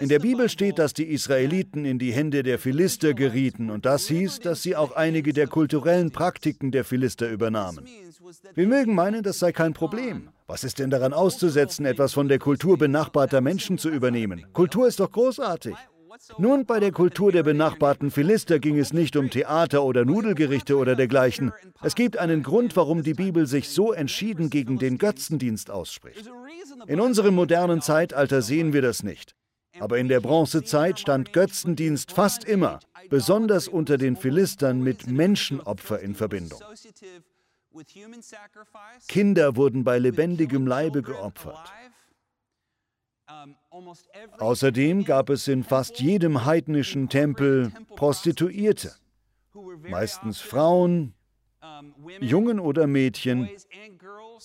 In 0.00 0.08
der 0.08 0.20
Bibel 0.20 0.48
steht, 0.48 0.78
dass 0.78 0.94
die 0.94 1.04
Israeliten 1.04 1.84
in 1.84 1.98
die 1.98 2.12
Hände 2.12 2.42
der 2.42 2.58
Philister 2.58 3.12
gerieten 3.12 3.68
und 3.68 3.84
das 3.84 4.08
hieß, 4.08 4.40
dass 4.40 4.62
sie 4.62 4.74
auch 4.74 4.92
einige 4.92 5.34
der 5.34 5.48
kulturellen 5.48 6.10
Praktiken 6.12 6.70
der 6.70 6.82
Philister 6.82 7.28
übernahmen. 7.30 7.84
Wir 8.54 8.66
mögen 8.66 8.94
meinen, 8.94 9.22
das 9.22 9.38
sei 9.38 9.52
kein 9.52 9.74
Problem. 9.74 10.30
Was 10.46 10.64
ist 10.64 10.78
denn 10.78 10.88
daran 10.88 11.12
auszusetzen, 11.12 11.84
etwas 11.84 12.14
von 12.14 12.28
der 12.28 12.38
Kultur 12.38 12.78
benachbarter 12.78 13.42
Menschen 13.42 13.76
zu 13.76 13.90
übernehmen? 13.90 14.46
Kultur 14.54 14.88
ist 14.88 14.98
doch 14.98 15.12
großartig. 15.12 15.74
Nun, 16.38 16.64
bei 16.64 16.80
der 16.80 16.92
Kultur 16.92 17.30
der 17.30 17.42
benachbarten 17.42 18.10
Philister 18.10 18.58
ging 18.58 18.78
es 18.78 18.94
nicht 18.94 19.16
um 19.16 19.28
Theater 19.28 19.84
oder 19.84 20.06
Nudelgerichte 20.06 20.78
oder 20.78 20.96
dergleichen. 20.96 21.52
Es 21.82 21.94
gibt 21.94 22.16
einen 22.16 22.42
Grund, 22.42 22.74
warum 22.76 23.02
die 23.02 23.12
Bibel 23.12 23.46
sich 23.46 23.68
so 23.68 23.92
entschieden 23.92 24.48
gegen 24.48 24.78
den 24.78 24.96
Götzendienst 24.96 25.70
ausspricht. 25.70 26.30
In 26.86 27.00
unserem 27.00 27.34
modernen 27.34 27.82
Zeitalter 27.82 28.40
sehen 28.40 28.72
wir 28.72 28.80
das 28.80 29.02
nicht. 29.02 29.34
Aber 29.80 29.98
in 29.98 30.08
der 30.08 30.20
Bronzezeit 30.20 31.00
stand 31.00 31.32
Götzendienst 31.32 32.12
fast 32.12 32.44
immer, 32.44 32.80
besonders 33.08 33.68
unter 33.68 33.98
den 33.98 34.16
Philistern, 34.16 34.82
mit 34.82 35.06
Menschenopfer 35.06 36.00
in 36.00 36.14
Verbindung. 36.14 36.60
Kinder 39.08 39.56
wurden 39.56 39.84
bei 39.84 39.98
lebendigem 39.98 40.66
Leibe 40.66 41.02
geopfert. 41.02 41.72
Außerdem 44.38 45.04
gab 45.04 45.30
es 45.30 45.48
in 45.48 45.64
fast 45.64 46.00
jedem 46.00 46.44
heidnischen 46.44 47.08
Tempel 47.08 47.72
Prostituierte, 47.96 48.94
meistens 49.88 50.40
Frauen, 50.40 51.14
Jungen 52.20 52.60
oder 52.60 52.86
Mädchen, 52.86 53.50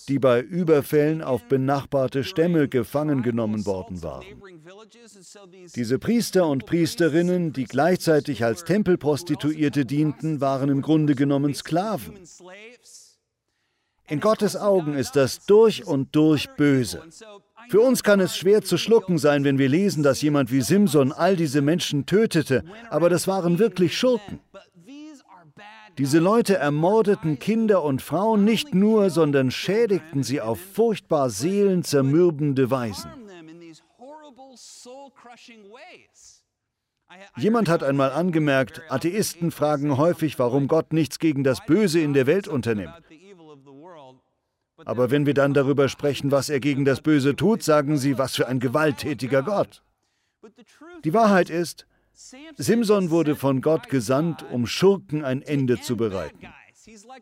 die 0.08 0.18
bei 0.18 0.40
Überfällen 0.40 1.22
auf 1.22 1.44
benachbarte 1.48 2.24
Stämme 2.24 2.68
gefangen 2.68 3.22
genommen 3.22 3.66
worden 3.66 4.02
waren. 4.02 4.24
Diese 5.74 5.98
Priester 5.98 6.46
und 6.46 6.66
Priesterinnen, 6.66 7.52
die 7.52 7.64
gleichzeitig 7.64 8.44
als 8.44 8.64
Tempelprostituierte 8.64 9.84
dienten, 9.84 10.40
waren 10.40 10.68
im 10.68 10.82
Grunde 10.82 11.14
genommen 11.14 11.54
Sklaven. 11.54 12.18
In 14.08 14.20
Gottes 14.20 14.56
Augen 14.56 14.94
ist 14.94 15.16
das 15.16 15.46
durch 15.46 15.86
und 15.86 16.14
durch 16.14 16.50
böse. 16.56 17.02
Für 17.68 17.80
uns 17.80 18.02
kann 18.02 18.20
es 18.20 18.36
schwer 18.36 18.62
zu 18.62 18.76
schlucken 18.76 19.18
sein, 19.18 19.44
wenn 19.44 19.58
wir 19.58 19.68
lesen, 19.68 20.02
dass 20.02 20.20
jemand 20.20 20.50
wie 20.50 20.60
Simson 20.60 21.12
all 21.12 21.36
diese 21.36 21.62
Menschen 21.62 22.04
tötete, 22.06 22.64
aber 22.90 23.08
das 23.08 23.26
waren 23.26 23.58
wirklich 23.58 23.96
Schurken. 23.96 24.40
Diese 25.98 26.18
Leute 26.18 26.56
ermordeten 26.56 27.38
Kinder 27.38 27.82
und 27.82 28.00
Frauen 28.00 28.44
nicht 28.44 28.74
nur, 28.74 29.10
sondern 29.10 29.50
schädigten 29.50 30.22
sie 30.22 30.40
auf 30.40 30.58
furchtbar 30.58 31.28
seelenzermürbende 31.28 32.70
Weisen. 32.70 33.10
Jemand 37.36 37.68
hat 37.68 37.82
einmal 37.82 38.12
angemerkt, 38.12 38.82
Atheisten 38.88 39.50
fragen 39.50 39.98
häufig, 39.98 40.38
warum 40.38 40.66
Gott 40.66 40.92
nichts 40.92 41.18
gegen 41.18 41.44
das 41.44 41.64
Böse 41.66 42.00
in 42.00 42.14
der 42.14 42.26
Welt 42.26 42.48
unternimmt. 42.48 42.94
Aber 44.84 45.10
wenn 45.10 45.26
wir 45.26 45.34
dann 45.34 45.54
darüber 45.54 45.88
sprechen, 45.88 46.30
was 46.30 46.48
er 46.48 46.58
gegen 46.58 46.84
das 46.84 47.02
Böse 47.02 47.36
tut, 47.36 47.62
sagen 47.62 47.98
sie, 47.98 48.18
was 48.18 48.34
für 48.34 48.48
ein 48.48 48.60
gewalttätiger 48.60 49.42
Gott. 49.42 49.82
Die 51.04 51.14
Wahrheit 51.14 51.50
ist, 51.50 51.86
Simson 52.56 53.10
wurde 53.10 53.36
von 53.36 53.60
Gott 53.60 53.88
gesandt, 53.88 54.44
um 54.50 54.66
Schurken 54.66 55.24
ein 55.24 55.42
Ende 55.42 55.80
zu 55.80 55.96
bereiten. 55.96 56.46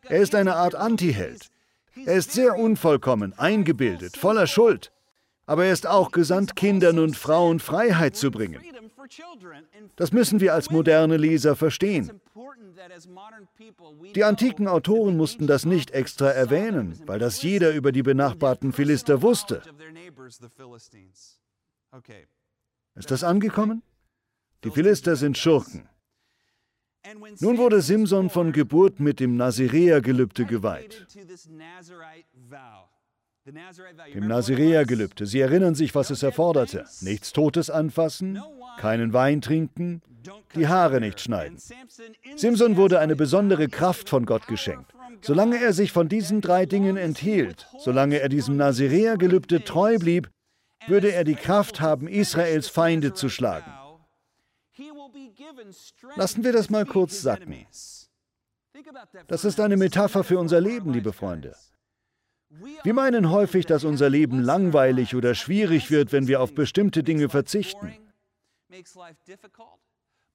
Er 0.09 0.21
ist 0.21 0.35
eine 0.35 0.57
Art 0.57 0.75
Antiheld. 0.75 1.49
Er 2.07 2.15
ist 2.15 2.33
sehr 2.33 2.59
unvollkommen, 2.59 3.33
eingebildet, 3.39 4.17
voller 4.17 4.47
Schuld. 4.47 4.93
Aber 5.47 5.65
er 5.65 5.73
ist 5.73 5.87
auch 5.87 6.13
gesandt, 6.13 6.55
Kindern 6.55 6.99
und 6.99 7.17
Frauen 7.17 7.61
Freiheit 7.61 8.15
zu 8.17 8.31
bringen. 8.31 8.61
Das 9.97 10.13
müssen 10.13 10.41
wir 10.41 10.55
als 10.55 10.71
moderne 10.71 11.17
Leser 11.17 11.57
verstehen. 11.57 12.21
Die 14.15 14.25
antiken 14.25 14.69
Autoren 14.69 15.17
mussten 15.17 15.47
das 15.47 15.65
nicht 15.65 15.91
extra 15.91 16.31
erwähnen, 16.31 17.01
weil 17.07 17.19
das 17.19 17.43
jeder 17.43 17.73
über 17.73 17.93
die 17.93 18.03
benachbarten 18.03 18.73
Philister 18.73 19.23
wusste. 19.23 19.63
Ist 22.95 23.11
das 23.11 23.25
angekommen? 23.25 23.83
Die 24.65 24.71
Philister 24.71 25.17
sind 25.17 25.39
Schurken. 25.39 25.89
Nun 27.41 27.57
wurde 27.57 27.81
Simson 27.81 28.29
von 28.29 28.53
Geburt 28.53 29.01
mit 29.01 29.21
dem 29.21 29.37
Naziräergelübde 29.37 30.45
geweiht. 30.45 31.07
Dem 34.15 34.29
Naziräergelübde. 34.29 35.27
Sie 35.27 35.41
erinnern 35.41 35.75
sich, 35.75 35.95
was 35.95 36.11
es 36.11 36.23
erforderte. 36.23 36.85
Nichts 37.01 37.33
Totes 37.33 37.71
anfassen, 37.71 38.39
keinen 38.79 39.15
Wein 39.15 39.41
trinken, 39.41 40.03
die 40.55 40.69
Haare 40.69 41.01
nicht 41.01 41.21
schneiden. 41.21 41.57
Simson 42.37 42.77
wurde 42.77 43.01
eine 43.01 43.17
besondere 43.17 43.69
Kraft 43.69 44.11
von 44.11 44.27
Gott 44.27 44.47
geschenkt. 44.47 44.93
Solange 45.23 45.57
er 45.57 45.73
sich 45.73 45.93
von 45.93 46.09
diesen 46.09 46.43
drei 46.43 46.67
Dingen 46.67 46.99
enthielt, 46.99 47.67
solange 47.79 48.21
er 48.21 48.29
diesem 48.29 48.57
Naziräergelübde 48.57 49.65
treu 49.65 49.99
blieb, 49.99 50.31
würde 50.87 51.13
er 51.13 51.25
die 51.25 51.35
Kraft 51.35 51.81
haben, 51.81 52.09
Israels 52.09 52.69
Feinde 52.69 53.15
zu 53.15 53.31
schlagen. 53.31 53.73
Lassen 56.17 56.45
wir 56.45 56.53
das 56.53 56.71
mal 56.71 56.87
kurz 56.87 57.23
sacken. 57.23 57.67
Das 59.27 59.45
ist 59.45 59.61
eine 59.61 59.77
Metapher 59.77 60.25
für 60.25 60.39
unser 60.39 60.61
Leben, 60.61 60.93
liebe 60.93 61.13
Freunde. 61.13 61.55
Wir 62.83 62.95
meinen 62.95 63.31
häufig, 63.31 63.67
dass 63.67 63.85
unser 63.85 64.11
Leben 64.11 64.41
langweilig 64.41 65.15
oder 65.15 65.35
schwierig 65.35 65.91
wird, 65.91 66.13
wenn 66.13 66.27
wir 66.27 66.41
auf 66.41 66.55
bestimmte 66.55 67.03
Dinge 67.03 67.29
verzichten. 67.29 67.93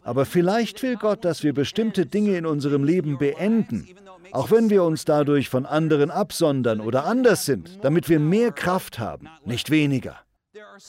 Aber 0.01 0.25
vielleicht 0.25 0.81
will 0.83 0.95
Gott, 0.97 1.25
dass 1.25 1.43
wir 1.43 1.53
bestimmte 1.53 2.05
Dinge 2.05 2.37
in 2.37 2.45
unserem 2.45 2.83
Leben 2.83 3.17
beenden, 3.17 3.87
auch 4.31 4.51
wenn 4.51 4.69
wir 4.69 4.83
uns 4.83 5.03
dadurch 5.03 5.49
von 5.49 5.65
anderen 5.65 6.11
absondern 6.11 6.79
oder 6.79 7.05
anders 7.05 7.45
sind, 7.45 7.83
damit 7.83 8.07
wir 8.07 8.19
mehr 8.19 8.51
Kraft 8.51 8.99
haben, 8.99 9.27
nicht 9.45 9.71
weniger. 9.71 10.24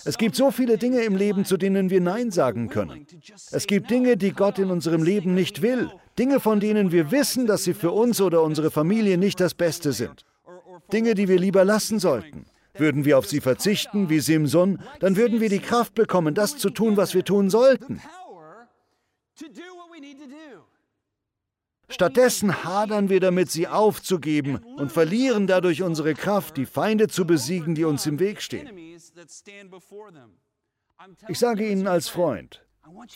Es 0.04 0.18
gibt 0.18 0.36
so 0.36 0.50
viele 0.50 0.78
Dinge 0.78 1.02
im 1.02 1.16
Leben, 1.16 1.44
zu 1.44 1.56
denen 1.56 1.90
wir 1.90 2.00
Nein 2.00 2.30
sagen 2.30 2.68
können. 2.68 3.06
Es 3.50 3.66
gibt 3.66 3.90
Dinge, 3.90 4.16
die 4.16 4.32
Gott 4.32 4.58
in 4.58 4.70
unserem 4.70 5.02
Leben 5.02 5.34
nicht 5.34 5.62
will. 5.62 5.90
Dinge, 6.18 6.40
von 6.40 6.60
denen 6.60 6.92
wir 6.92 7.10
wissen, 7.10 7.46
dass 7.46 7.64
sie 7.64 7.74
für 7.74 7.92
uns 7.92 8.20
oder 8.20 8.42
unsere 8.42 8.70
Familie 8.70 9.18
nicht 9.18 9.40
das 9.40 9.54
Beste 9.54 9.92
sind. 9.92 10.24
Dinge, 10.92 11.14
die 11.14 11.28
wir 11.28 11.38
lieber 11.38 11.64
lassen 11.64 11.98
sollten. 11.98 12.46
Würden 12.74 13.04
wir 13.04 13.18
auf 13.18 13.26
sie 13.26 13.40
verzichten, 13.40 14.10
wie 14.10 14.20
Simson, 14.20 14.80
dann 15.00 15.16
würden 15.16 15.40
wir 15.40 15.48
die 15.48 15.60
Kraft 15.60 15.94
bekommen, 15.94 16.34
das 16.34 16.58
zu 16.58 16.70
tun, 16.70 16.96
was 16.96 17.14
wir 17.14 17.24
tun 17.24 17.48
sollten. 17.48 18.02
Stattdessen 21.88 22.64
hadern 22.64 23.08
wir 23.08 23.20
damit, 23.20 23.50
sie 23.50 23.68
aufzugeben 23.68 24.58
und 24.76 24.90
verlieren 24.90 25.46
dadurch 25.46 25.82
unsere 25.82 26.14
Kraft, 26.14 26.56
die 26.56 26.66
Feinde 26.66 27.08
zu 27.08 27.26
besiegen, 27.26 27.74
die 27.74 27.84
uns 27.84 28.06
im 28.06 28.18
Weg 28.18 28.42
stehen. 28.42 28.68
Ich 31.28 31.38
sage 31.38 31.68
Ihnen 31.68 31.86
als 31.86 32.08
Freund, 32.08 32.64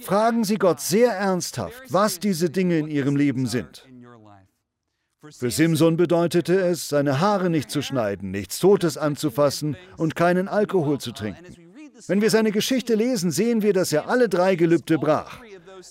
fragen 0.03 0.45
Sie 0.45 0.57
Gott 0.57 0.81
sehr 0.81 1.12
ernsthaft, 1.12 1.83
was 1.89 2.21
diese 2.21 2.50
Dinge 2.50 2.79
in 2.79 2.89
Ihrem 2.89 3.17
Leben 3.17 3.47
sind. 3.47 3.87
Für 5.23 5.50
Simson 5.50 5.97
bedeutete 5.97 6.59
es, 6.61 6.89
seine 6.89 7.21
Haare 7.21 7.50
nicht 7.50 7.71
zu 7.71 7.83
schneiden, 7.83 8.31
nichts 8.31 8.59
Totes 8.59 8.97
anzufassen 8.97 9.77
und 9.99 10.17
keinen 10.17 10.49
Alkohol 10.49 10.99
zu 10.99 11.12
trinken. 11.12 11.57
Wenn 12.07 12.23
wir 12.23 12.31
seine 12.31 12.53
Geschichte 12.53 12.95
lesen, 12.95 13.31
sehen 13.31 13.61
wir, 13.61 13.75
dass 13.75 13.93
er 13.93 14.09
alle 14.09 14.31
drei 14.31 14.57
Gelübde 14.57 14.99
brach. 14.99 15.41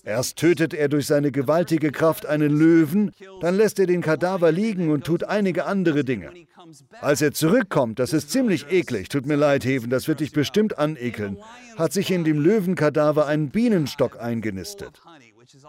Erst 0.04 0.38
tötet 0.38 0.74
er 0.74 0.90
durch 0.90 1.08
seine 1.08 1.32
gewaltige 1.32 1.92
Kraft 1.92 2.26
einen 2.26 2.58
Löwen, 2.58 3.12
dann 3.42 3.56
lässt 3.56 3.80
er 3.80 3.88
den 3.88 4.02
Kadaver 4.02 4.52
liegen 4.52 4.90
und 4.92 5.06
tut 5.06 5.24
einige 5.24 5.66
andere 5.66 6.04
Dinge. 6.04 6.32
Als 7.02 7.22
er 7.22 7.32
zurückkommt, 7.32 8.00
das 8.00 8.14
ist 8.14 8.32
ziemlich 8.32 8.72
eklig, 8.72 9.10
tut 9.10 9.26
mir 9.26 9.36
leid, 9.36 9.66
Heven, 9.66 9.90
das 9.90 10.08
wird 10.08 10.20
dich 10.20 10.32
bestimmt 10.32 10.78
anekeln, 10.78 11.38
hat 11.78 11.94
sich 11.94 12.12
in 12.12 12.24
dem 12.24 12.40
Löwenkadaver 12.40 13.28
ein 13.28 13.50
Bienenstock 13.50 14.20
eingenistet. 14.20 15.02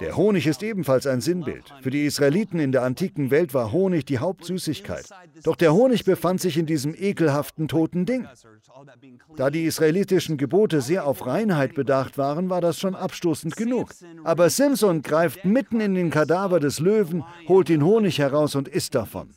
Der 0.00 0.16
Honig 0.16 0.46
ist 0.46 0.62
ebenfalls 0.62 1.06
ein 1.06 1.20
Sinnbild. 1.20 1.64
Für 1.82 1.90
die 1.90 2.06
Israeliten 2.06 2.58
in 2.58 2.72
der 2.72 2.82
antiken 2.82 3.30
Welt 3.30 3.52
war 3.52 3.72
Honig 3.72 4.04
die 4.06 4.18
Hauptsüßigkeit. 4.18 5.06
Doch 5.44 5.56
der 5.56 5.74
Honig 5.74 6.04
befand 6.04 6.40
sich 6.40 6.56
in 6.56 6.66
diesem 6.66 6.94
ekelhaften 6.94 7.68
toten 7.68 8.06
Ding. 8.06 8.26
Da 9.36 9.50
die 9.50 9.64
israelitischen 9.64 10.36
Gebote 10.36 10.80
sehr 10.80 11.06
auf 11.06 11.26
Reinheit 11.26 11.74
bedacht 11.74 12.18
waren, 12.18 12.48
war 12.48 12.60
das 12.60 12.78
schon 12.78 12.94
abstoßend 12.94 13.56
genug. 13.56 13.90
Aber 14.24 14.48
Simson 14.48 15.02
greift 15.02 15.44
mitten 15.44 15.80
in 15.80 15.94
den 15.94 16.10
Kadaver 16.10 16.60
des 16.60 16.80
Löwen, 16.80 17.24
holt 17.48 17.68
den 17.68 17.84
Honig 17.84 18.18
heraus 18.18 18.54
und 18.54 18.68
isst 18.68 18.94
davon. 18.94 19.30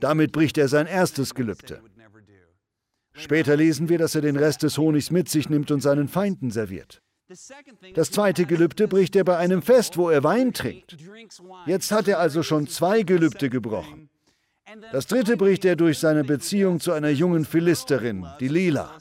Damit 0.00 0.32
bricht 0.32 0.58
er 0.58 0.68
sein 0.68 0.86
erstes 0.86 1.34
Gelübde. 1.34 1.80
Später 3.12 3.56
lesen 3.56 3.88
wir, 3.88 3.98
dass 3.98 4.14
er 4.14 4.20
den 4.20 4.36
Rest 4.36 4.62
des 4.62 4.76
Honigs 4.76 5.10
mit 5.10 5.28
sich 5.28 5.48
nimmt 5.48 5.70
und 5.70 5.80
seinen 5.80 6.08
Feinden 6.08 6.50
serviert. 6.50 7.02
Das 7.94 8.10
zweite 8.10 8.44
Gelübde 8.44 8.86
bricht 8.88 9.16
er 9.16 9.24
bei 9.24 9.36
einem 9.36 9.62
Fest, 9.62 9.96
wo 9.96 10.10
er 10.10 10.22
Wein 10.22 10.52
trinkt. 10.52 10.96
Jetzt 11.66 11.90
hat 11.90 12.08
er 12.08 12.20
also 12.20 12.42
schon 12.42 12.68
zwei 12.68 13.02
Gelübde 13.02 13.50
gebrochen. 13.50 14.08
Das 14.92 15.06
dritte 15.06 15.36
bricht 15.36 15.64
er 15.64 15.76
durch 15.76 15.98
seine 15.98 16.24
Beziehung 16.24 16.80
zu 16.80 16.92
einer 16.92 17.10
jungen 17.10 17.44
Philisterin, 17.44 18.26
die 18.40 18.48
Lila. 18.48 18.96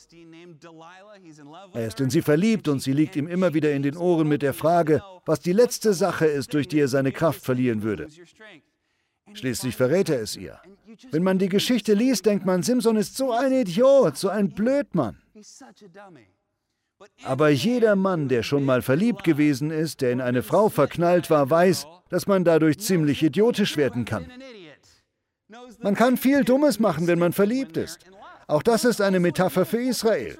Er 1.73 1.87
ist 1.87 1.99
in 1.99 2.09
sie 2.09 2.21
verliebt 2.21 2.67
und 2.67 2.79
sie 2.81 2.93
liegt 2.93 3.15
ihm 3.15 3.27
immer 3.27 3.53
wieder 3.53 3.73
in 3.73 3.83
den 3.83 3.97
Ohren 3.97 4.27
mit 4.27 4.41
der 4.41 4.53
Frage, 4.53 5.01
was 5.25 5.39
die 5.39 5.53
letzte 5.53 5.93
Sache 5.93 6.25
ist, 6.25 6.53
durch 6.53 6.67
die 6.67 6.79
er 6.79 6.87
seine 6.87 7.11
Kraft 7.11 7.41
verlieren 7.41 7.83
würde. 7.83 8.07
Schließlich 9.33 9.75
verrät 9.75 10.09
er 10.09 10.21
es 10.21 10.35
ihr. 10.35 10.59
Wenn 11.11 11.23
man 11.23 11.39
die 11.39 11.49
Geschichte 11.49 11.93
liest, 11.93 12.25
denkt 12.25 12.45
man, 12.45 12.63
Simson 12.63 12.95
ist 12.95 13.17
so 13.17 13.31
ein 13.31 13.51
Idiot, 13.51 14.17
so 14.17 14.29
ein 14.29 14.49
Blödmann. 14.49 15.17
Aber 17.23 17.49
jeder 17.49 17.95
Mann, 17.95 18.29
der 18.29 18.43
schon 18.43 18.63
mal 18.63 18.81
verliebt 18.81 19.23
gewesen 19.23 19.71
ist, 19.71 20.01
der 20.01 20.11
in 20.11 20.21
eine 20.21 20.43
Frau 20.43 20.69
verknallt 20.69 21.29
war, 21.29 21.49
weiß, 21.49 21.87
dass 22.09 22.27
man 22.27 22.43
dadurch 22.43 22.79
ziemlich 22.79 23.23
idiotisch 23.23 23.77
werden 23.77 24.05
kann. 24.05 24.31
Man 25.79 25.95
kann 25.95 26.17
viel 26.17 26.43
Dummes 26.43 26.79
machen, 26.79 27.07
wenn 27.07 27.19
man 27.19 27.33
verliebt 27.33 27.77
ist. 27.77 27.99
Auch 28.47 28.63
das 28.63 28.85
ist 28.85 29.01
eine 29.01 29.19
Metapher 29.19 29.65
für 29.65 29.81
Israel. 29.81 30.37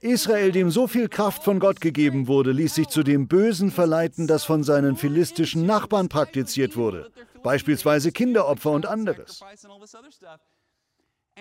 Israel, 0.00 0.52
dem 0.52 0.70
so 0.70 0.86
viel 0.86 1.08
Kraft 1.08 1.42
von 1.42 1.60
Gott 1.60 1.80
gegeben 1.80 2.28
wurde, 2.28 2.52
ließ 2.52 2.74
sich 2.74 2.88
zu 2.88 3.02
dem 3.02 3.26
Bösen 3.26 3.70
verleiten, 3.70 4.26
das 4.26 4.44
von 4.44 4.62
seinen 4.62 4.96
philistischen 4.96 5.66
Nachbarn 5.66 6.08
praktiziert 6.08 6.76
wurde, 6.76 7.10
beispielsweise 7.42 8.12
Kinderopfer 8.12 8.70
und 8.70 8.86
anderes. 8.86 9.40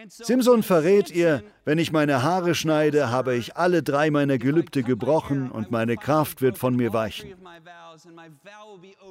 Simson 0.10 0.63
verrät 0.63 1.12
ihr, 1.12 1.44
wenn 1.66 1.77
ich 1.77 1.92
meine 1.92 2.24
Haare 2.24 2.56
schneide, 2.56 3.10
habe 3.10 3.36
ich 3.36 3.56
alle 3.56 3.84
drei 3.84 4.12
meiner 4.12 4.38
Gelübde 4.38 4.84
gebrochen 4.84 5.51
und 5.51 5.72
meine 5.72 5.96
Kraft 5.96 6.42
wird 6.42 6.58
von 6.58 6.75
mir 6.75 6.94
weichen. 6.94 7.34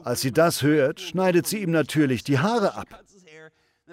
Als 0.04 0.20
sie 0.20 0.32
das 0.32 0.62
hört, 0.62 1.00
schneidet 1.00 1.46
sie 1.46 1.58
ihm 1.58 1.70
natürlich 1.70 2.24
die 2.24 2.38
Haare 2.38 2.74
ab. 2.74 2.88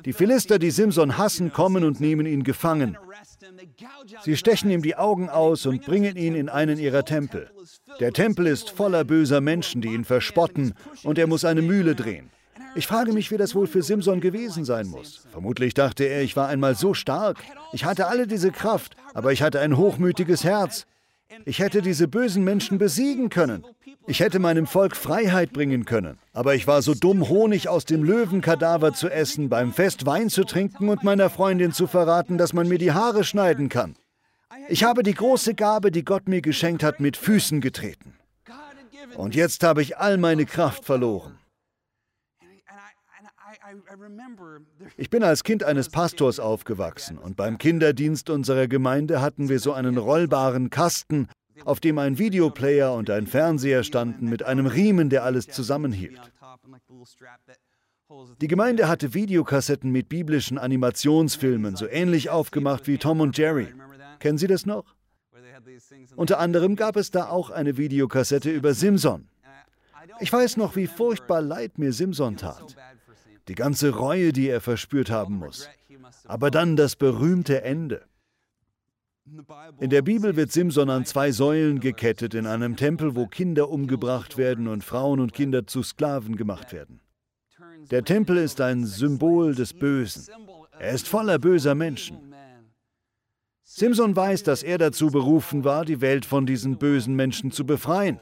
Die 0.06 0.14
Philister, 0.14 0.58
die 0.60 0.72
Simson 0.72 1.18
hassen, 1.18 1.54
kommen 1.54 1.84
und 1.84 2.00
nehmen 2.00 2.26
ihn 2.26 2.44
gefangen. 2.44 2.98
Sie 4.24 4.36
stechen 4.36 4.72
ihm 4.72 4.82
die 4.82 4.96
Augen 4.96 5.30
aus 5.30 5.66
und 5.66 5.86
bringen 5.86 6.16
ihn 6.16 6.36
in 6.36 6.50
einen 6.50 6.80
ihrer 6.80 7.06
Tempel. 7.06 7.52
Der 8.00 8.12
Tempel 8.12 8.48
ist 8.48 8.72
voller 8.72 9.04
böser 9.04 9.40
Menschen, 9.40 9.82
die 9.82 9.90
ihn 9.90 10.06
verspotten, 10.06 10.74
und 11.04 11.18
er 11.20 11.28
muss 11.28 11.46
eine 11.46 11.62
Mühle 11.62 11.96
drehen. 11.96 12.32
Ich 12.76 12.88
frage 12.88 13.14
mich, 13.14 13.32
wie 13.32 13.38
das 13.38 13.56
wohl 13.56 13.68
für 13.68 13.84
Simson 13.84 14.20
gewesen 14.20 14.66
sein 14.66 14.88
muss. 14.88 15.26
Vermutlich 15.32 15.74
dachte 15.74 16.06
er, 16.06 16.24
ich 16.24 16.36
war 16.36 16.48
einmal 16.48 16.76
so 16.76 16.94
stark. 16.94 17.38
Ich 17.72 17.86
hatte 17.86 18.08
alle 18.08 18.28
diese 18.28 18.52
Kraft, 18.52 18.96
aber 19.14 19.32
ich 19.32 19.42
hatte 19.42 19.60
ein 19.60 19.78
hochmütiges 19.78 20.44
Herz. 20.44 20.86
Ich 21.46 21.60
hätte 21.60 21.82
diese 21.82 22.08
bösen 22.08 22.44
Menschen 22.44 22.78
besiegen 22.78 23.30
können. 23.30 23.64
Ich 24.06 24.20
hätte 24.20 24.40
meinem 24.40 24.68
Volk 24.68 24.96
Freiheit 24.96 25.54
bringen 25.54 25.86
können. 25.86 26.18
Aber 26.34 26.56
ich 26.56 26.68
war 26.68 26.82
so 26.82 26.94
dumm, 26.94 27.30
Honig 27.30 27.70
aus 27.70 27.86
dem 27.86 28.04
Löwenkadaver 28.04 28.94
zu 28.94 29.10
essen, 29.10 29.50
beim 29.50 29.72
Fest 29.72 30.06
Wein 30.06 30.30
zu 30.30 30.44
trinken 30.44 30.90
und 30.90 31.04
meiner 31.04 31.30
Freundin 31.30 31.72
zu 31.72 31.88
verraten, 31.88 32.38
dass 32.38 32.54
man 32.54 32.68
mir 32.68 32.78
die 32.78 32.92
Haare 32.92 33.24
schneiden 33.24 33.70
kann. 33.70 33.96
Ich 34.68 34.84
habe 34.84 35.04
die 35.04 35.14
große 35.14 35.56
Gabe, 35.56 35.92
die 35.92 36.04
Gott 36.04 36.28
mir 36.28 36.42
geschenkt 36.42 36.84
hat, 36.84 37.00
mit 37.00 37.18
Füßen 37.18 37.62
getreten. 37.62 38.14
Und 39.16 39.36
jetzt 39.36 39.64
habe 39.64 39.82
ich 39.82 39.98
all 39.98 40.18
meine 40.18 40.46
Kraft 40.46 40.86
verloren. 40.86 41.38
Ich 44.98 45.10
bin 45.10 45.24
als 45.24 45.44
Kind 45.44 45.64
eines 45.64 45.90
Pastors 45.90 46.40
aufgewachsen 46.40 47.18
und 47.18 47.36
beim 47.36 47.58
Kinderdienst 47.58 48.30
unserer 48.30 48.68
Gemeinde 48.68 49.22
hatten 49.22 49.50
wir 49.50 49.60
so 49.60 49.74
einen 49.74 49.98
rollbaren 49.98 50.70
Kasten, 50.70 51.28
auf 51.66 51.80
dem 51.80 51.98
ein 51.98 52.18
Videoplayer 52.18 52.94
und 52.94 53.10
ein 53.10 53.28
Fernseher 53.28 53.84
standen 53.84 54.30
mit 54.30 54.44
einem 54.44 54.66
Riemen, 54.66 55.10
der 55.10 55.24
alles 55.24 55.48
zusammenhielt. 55.48 56.20
Die 58.42 58.48
Gemeinde 58.48 58.88
hatte 58.88 59.14
Videokassetten 59.14 59.92
mit 59.92 60.10
biblischen 60.10 60.58
Animationsfilmen, 60.58 61.76
so 61.76 61.88
ähnlich 61.88 62.30
aufgemacht 62.30 62.88
wie 62.88 62.98
Tom 62.98 63.22
und 63.22 63.38
Jerry. 63.38 63.74
Kennen 64.20 64.38
Sie 64.38 64.48
das 64.48 64.66
noch? 64.66 64.96
Unter 66.16 66.40
anderem 66.40 66.76
gab 66.76 66.96
es 66.96 67.12
da 67.12 67.30
auch 67.30 67.50
eine 67.50 67.78
Videokassette 67.78 68.52
über 68.52 68.74
Simson. 68.74 69.30
Ich 70.20 70.32
weiß 70.32 70.58
noch, 70.58 70.76
wie 70.76 70.88
furchtbar 70.88 71.42
leid 71.42 71.80
mir 71.80 71.94
Simson 71.94 72.38
tat 72.38 72.76
die 73.48 73.56
ganze 73.56 73.90
Reue, 73.92 74.34
die 74.34 74.50
er 74.50 74.62
verspürt 74.62 75.10
haben 75.10 75.38
muss. 75.38 75.70
Aber 76.26 76.52
dann 76.52 76.76
das 76.76 76.96
berühmte 76.96 77.64
Ende. 77.64 78.06
In 79.80 79.90
der 79.90 80.02
Bibel 80.02 80.36
wird 80.36 80.52
Simson 80.52 80.90
an 80.90 81.06
zwei 81.06 81.32
Säulen 81.32 81.80
gekettet 81.80 82.34
in 82.34 82.46
einem 82.46 82.76
Tempel, 82.76 83.16
wo 83.16 83.28
Kinder 83.28 83.70
umgebracht 83.70 84.38
werden 84.38 84.68
und 84.68 84.84
Frauen 84.84 85.20
und 85.22 85.34
Kinder 85.34 85.66
zu 85.66 85.82
Sklaven 85.82 86.36
gemacht 86.36 86.74
werden. 86.74 87.00
Der 87.90 88.04
Tempel 88.04 88.38
ist 88.38 88.60
ein 88.60 88.86
Symbol 88.86 89.56
des 89.56 89.74
Bösen. 89.74 90.28
Er 90.78 90.92
ist 90.92 91.08
voller 91.08 91.40
böser 91.40 91.76
Menschen. 91.76 92.34
Simson 93.64 94.16
weiß, 94.16 94.44
dass 94.44 94.62
er 94.62 94.78
dazu 94.78 95.08
berufen 95.08 95.64
war, 95.64 95.86
die 95.86 96.02
Welt 96.02 96.26
von 96.26 96.46
diesen 96.46 96.78
bösen 96.78 97.16
Menschen 97.16 97.52
zu 97.52 97.66
befreien. 97.66 98.20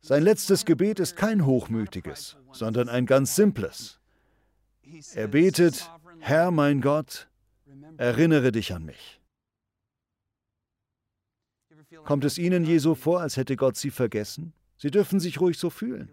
Sein 0.00 0.22
letztes 0.22 0.64
Gebet 0.64 0.98
ist 0.98 1.16
kein 1.16 1.44
hochmütiges, 1.44 2.36
sondern 2.52 2.88
ein 2.88 3.06
ganz 3.06 3.36
simples. 3.36 3.99
Er 5.14 5.28
betet, 5.28 5.90
Herr 6.18 6.50
mein 6.50 6.80
Gott, 6.80 7.28
erinnere 7.96 8.52
dich 8.52 8.72
an 8.72 8.84
mich. 8.84 9.20
Kommt 12.04 12.24
es 12.24 12.38
Ihnen 12.38 12.64
je 12.64 12.78
so 12.78 12.94
vor, 12.94 13.20
als 13.20 13.36
hätte 13.36 13.56
Gott 13.56 13.76
Sie 13.76 13.90
vergessen? 13.90 14.52
Sie 14.76 14.90
dürfen 14.90 15.20
sich 15.20 15.40
ruhig 15.40 15.58
so 15.58 15.70
fühlen. 15.70 16.10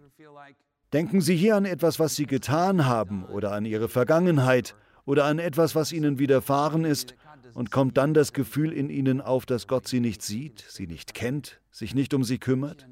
Denken 0.92 1.20
Sie 1.20 1.36
hier 1.36 1.56
an 1.56 1.64
etwas, 1.64 1.98
was 1.98 2.16
Sie 2.16 2.26
getan 2.26 2.86
haben 2.86 3.24
oder 3.24 3.52
an 3.52 3.64
Ihre 3.64 3.88
Vergangenheit 3.88 4.74
oder 5.04 5.24
an 5.24 5.38
etwas, 5.38 5.74
was 5.74 5.92
Ihnen 5.92 6.18
widerfahren 6.18 6.84
ist 6.84 7.14
und 7.54 7.70
kommt 7.70 7.96
dann 7.96 8.14
das 8.14 8.32
Gefühl 8.32 8.72
in 8.72 8.90
Ihnen 8.90 9.20
auf, 9.20 9.46
dass 9.46 9.66
Gott 9.66 9.86
Sie 9.86 10.00
nicht 10.00 10.22
sieht, 10.22 10.64
Sie 10.68 10.86
nicht 10.86 11.14
kennt, 11.14 11.60
sich 11.70 11.94
nicht 11.94 12.14
um 12.14 12.24
Sie 12.24 12.38
kümmert? 12.38 12.86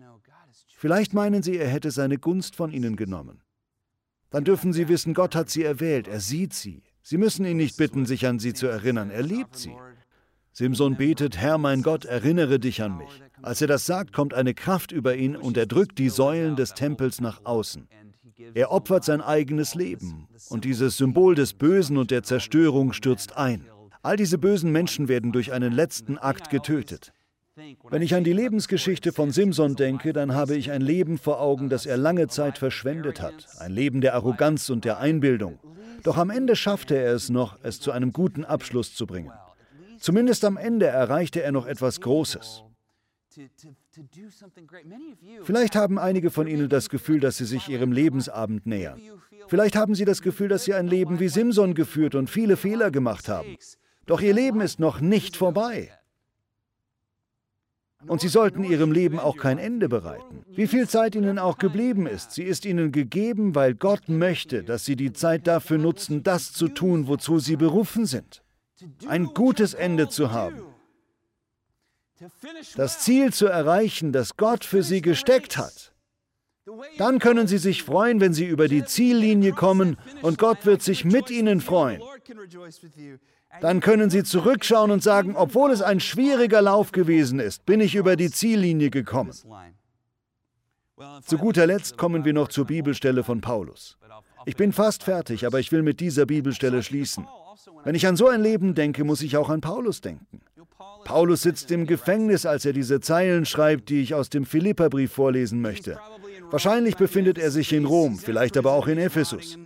Vielleicht 0.75 1.14
meinen 1.14 1.42
Sie, 1.42 1.57
er 1.57 1.68
hätte 1.68 1.90
seine 1.90 2.18
Gunst 2.18 2.55
von 2.55 2.70
Ihnen 2.70 2.96
genommen. 2.96 3.40
Dann 4.31 4.45
dürfen 4.45 4.73
Sie 4.73 4.89
wissen, 4.89 5.15
Gott 5.15 5.35
hat 5.35 5.51
Sie 5.51 5.62
erwählt, 5.62 6.09
er 6.09 6.21
sieht 6.21 6.53
Sie. 6.53 6.83
Sie 7.03 7.19
müssen 7.19 7.47
ihn 7.47 7.57
nicht 7.57 7.77
bitten, 7.77 8.07
sich 8.07 8.27
an 8.27 8.39
Sie 8.39 8.53
zu 8.53 8.67
erinnern, 8.67 9.11
er 9.11 9.23
liebt 9.23 9.57
Sie. 9.57 9.75
Simson 10.53 10.97
betet, 10.97 11.37
Herr 11.37 11.59
mein 11.59 11.83
Gott, 11.83 12.07
erinnere 12.07 12.59
dich 12.59 12.83
an 12.83 12.97
mich. 12.97 13.23
Als 13.43 13.61
er 13.61 13.69
das 13.69 13.85
sagt, 13.85 14.12
kommt 14.12 14.33
eine 14.33 14.55
Kraft 14.55 14.91
über 14.91 15.15
ihn 15.15 15.37
und 15.37 15.57
er 15.57 15.67
drückt 15.67 15.99
die 15.99 16.09
Säulen 16.09 16.57
des 16.57 16.73
Tempels 16.73 17.21
nach 17.21 17.45
außen. 17.45 17.89
Er 18.55 18.73
opfert 18.73 19.05
sein 19.05 19.21
eigenes 19.21 19.75
Leben 19.75 20.29
und 20.49 20.65
dieses 20.65 20.97
Symbol 20.97 21.35
des 21.35 21.55
Bösen 21.55 21.97
und 21.99 22.11
der 22.11 22.23
Zerstörung 22.23 22.93
stürzt 22.93 23.37
ein. 23.37 23.67
All 24.03 24.17
diese 24.17 24.39
bösen 24.39 24.73
Menschen 24.73 25.09
werden 25.09 25.33
durch 25.33 25.53
einen 25.53 25.73
letzten 25.73 26.17
Akt 26.17 26.51
getötet. 26.51 27.12
Wenn 27.88 28.03
ich 28.03 28.14
an 28.14 28.25
die 28.25 28.35
Lebensgeschichte 28.35 29.12
von 29.12 29.31
Simson 29.31 29.77
denke, 29.77 30.12
dann 30.12 30.35
habe 30.35 30.57
ich 30.57 30.71
ein 30.71 30.83
Leben 30.83 31.16
vor 31.16 31.40
Augen, 31.40 31.71
das 31.71 31.87
er 31.87 31.97
lange 31.97 32.29
Zeit 32.29 32.59
verschwendet 32.59 33.23
hat. 33.23 33.47
Ein 33.59 33.73
Leben 33.73 34.03
der 34.03 34.14
Arroganz 34.14 34.69
und 34.69 34.85
der 34.85 34.99
Einbildung. 34.99 35.59
Doch 36.03 36.19
am 36.19 36.29
Ende 36.29 36.55
schaffte 36.55 36.97
er 36.97 37.14
es 37.14 37.31
noch, 37.31 37.59
es 37.62 37.81
zu 37.81 37.92
einem 37.92 38.12
guten 38.12 38.45
Abschluss 38.45 38.95
zu 38.95 39.07
bringen. 39.07 39.33
Zumindest 39.99 40.45
am 40.45 40.59
Ende 40.59 40.87
erreichte 40.87 41.42
er 41.42 41.51
noch 41.51 41.66
etwas 41.66 42.03
Großes. 42.03 42.62
Vielleicht 45.42 45.77
haben 45.77 45.99
einige 45.99 46.31
von 46.31 46.47
Ihnen 46.47 46.69
das 46.69 46.90
Gefühl, 46.90 47.21
dass 47.21 47.38
Sie 47.38 47.47
sich 47.47 47.69
Ihrem 47.69 47.92
Lebensabend 47.92 48.66
nähern. 48.66 49.01
Vielleicht 49.49 49.77
haben 49.77 49.95
Sie 49.95 50.05
das 50.05 50.21
Gefühl, 50.21 50.49
dass 50.49 50.64
Sie 50.64 50.75
ein 50.75 50.88
Leben 50.88 51.21
wie 51.21 51.29
Simson 51.29 51.75
geführt 51.75 52.14
und 52.14 52.29
viele 52.29 52.59
Fehler 52.59 52.90
gemacht 52.90 53.29
haben. 53.29 53.57
Doch 54.05 54.21
Ihr 54.21 54.35
Leben 54.35 54.61
ist 54.61 54.79
noch 54.79 55.01
nicht 55.01 55.37
vorbei. 55.37 55.90
Und 58.06 58.20
sie 58.20 58.28
sollten 58.28 58.62
ihrem 58.62 58.92
Leben 58.92 59.18
auch 59.18 59.37
kein 59.37 59.59
Ende 59.59 59.88
bereiten. 59.88 60.44
Wie 60.48 60.66
viel 60.66 60.88
Zeit 60.88 61.14
ihnen 61.14 61.38
auch 61.38 61.59
geblieben 61.59 62.06
ist, 62.06 62.32
sie 62.32 62.42
ist 62.42 62.64
ihnen 62.64 62.92
gegeben, 62.92 63.54
weil 63.54 63.74
Gott 63.74 64.09
möchte, 64.09 64.62
dass 64.62 64.85
sie 64.85 64.96
die 64.96 65.12
Zeit 65.12 65.46
dafür 65.46 65.78
nutzen, 65.78 66.22
das 66.22 66.52
zu 66.52 66.68
tun, 66.68 67.09
wozu 67.09 67.38
sie 67.38 67.56
berufen 67.56 68.06
sind. 68.06 68.42
Ein 69.09 69.26
gutes 69.26 69.74
Ende 69.74 70.09
zu 70.09 70.30
haben. 70.30 70.62
Das 72.76 73.00
Ziel 73.00 73.32
zu 73.32 73.46
erreichen, 73.46 74.12
das 74.12 74.37
Gott 74.37 74.64
für 74.64 74.82
sie 74.82 75.02
gesteckt 75.02 75.56
hat. 75.56 75.92
Dann 76.98 77.18
können 77.18 77.46
sie 77.46 77.59
sich 77.59 77.82
freuen, 77.82 78.20
wenn 78.20 78.35
sie 78.35 78.46
über 78.46 78.68
die 78.68 78.85
Ziellinie 78.85 79.52
kommen 79.52 79.96
und 80.22 80.38
Gott 80.38 80.66
wird 80.66 80.82
sich 80.82 81.04
mit 81.04 81.30
ihnen 81.30 81.61
freuen. 81.61 82.02
Dann 83.61 83.81
können 83.81 84.11
Sie 84.11 84.23
zurückschauen 84.23 84.90
und 84.90 85.03
sagen, 85.03 85.37
obwohl 85.37 85.71
es 85.71 85.83
ein 85.83 86.01
schwieriger 86.01 86.62
Lauf 86.62 86.92
gewesen 86.92 87.40
ist, 87.40 87.66
bin 87.66 87.81
ich 87.81 87.95
über 87.95 88.16
die 88.16 88.31
Ziellinie 88.31 88.90
gekommen. 88.90 89.33
Zu 91.23 91.38
guter 91.38 91.66
Letzt 91.66 91.99
kommen 91.99 92.25
wir 92.25 92.33
noch 92.33 92.49
zur 92.49 92.66
Bibelstelle 92.66 93.23
von 93.23 93.40
Paulus. 93.40 93.99
Ich 94.47 94.57
bin 94.57 94.73
fast 94.73 95.03
fertig, 95.03 95.45
aber 95.47 95.61
ich 95.61 95.73
will 95.73 95.83
mit 95.83 96.01
dieser 96.01 96.25
Bibelstelle 96.25 96.83
schließen. 96.83 97.27
Wenn 97.85 97.95
ich 97.95 98.07
an 98.07 98.16
so 98.16 98.29
ein 98.29 98.42
Leben 98.42 98.75
denke, 98.75 99.05
muss 99.05 99.23
ich 99.23 99.37
auch 99.37 99.51
an 99.51 99.61
Paulus 99.61 100.01
denken. 100.01 100.40
Paulus 101.05 101.42
sitzt 101.42 101.71
im 101.71 101.87
Gefängnis, 101.87 102.47
als 102.47 102.64
er 102.64 102.73
diese 102.73 103.01
Zeilen 103.01 103.45
schreibt, 103.45 103.90
die 103.90 104.01
ich 104.01 104.14
aus 104.14 104.29
dem 104.29 104.45
Philipperbrief 104.45 105.12
vorlesen 105.12 105.61
möchte. 105.61 105.99
Wahrscheinlich 106.51 106.97
befindet 106.97 107.38
er 107.38 107.51
sich 107.51 107.73
in 107.73 107.85
Rom, 107.85 108.19
vielleicht 108.19 108.57
aber 108.57 108.73
auch 108.73 108.87
in 108.87 108.99
Ephesus. 108.99 109.59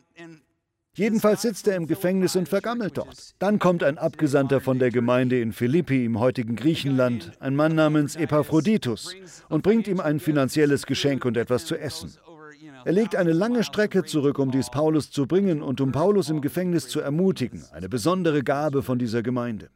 Jedenfalls 0.97 1.43
sitzt 1.43 1.69
er 1.69 1.77
im 1.77 1.87
Gefängnis 1.87 2.35
und 2.35 2.49
vergammelt 2.49 2.99
dort. 2.99 3.31
Dann 3.39 3.59
kommt 3.61 3.85
ein 3.85 3.97
Abgesandter 3.97 4.61
von 4.61 4.79
der 4.79 4.91
Gemeinde 4.91 5.41
in 5.41 5.53
Philippi 5.53 6.05
im 6.05 6.19
heutigen 6.19 6.57
Griechenland, 6.57 7.33
ein 7.39 7.55
Mann 7.55 7.77
namens 7.77 8.17
Epaphroditus, 8.17 9.15
und 9.49 9.63
bringt 9.63 9.87
ihm 9.87 10.01
ein 10.01 10.19
finanzielles 10.19 10.87
Geschenk 10.87 11.25
und 11.25 11.37
etwas 11.37 11.65
zu 11.65 11.79
essen. 11.79 12.13
Er 12.85 12.93
legt 12.93 13.15
eine 13.15 13.33
lange 13.33 13.63
Strecke 13.63 14.05
zurück, 14.05 14.39
um 14.39 14.51
dies 14.51 14.71
Paulus 14.71 15.11
zu 15.11 15.27
bringen 15.27 15.63
und 15.63 15.81
um 15.81 15.93
Paulus 15.93 16.29
im 16.29 16.41
Gefängnis 16.41 16.89
zu 16.89 17.01
ermutigen, 17.01 17.65
eine 17.73 17.89
besondere 17.89 18.43
Gabe 18.43 18.83
von 18.83 18.99
dieser 18.99 19.23
Gemeinde. 19.23 19.71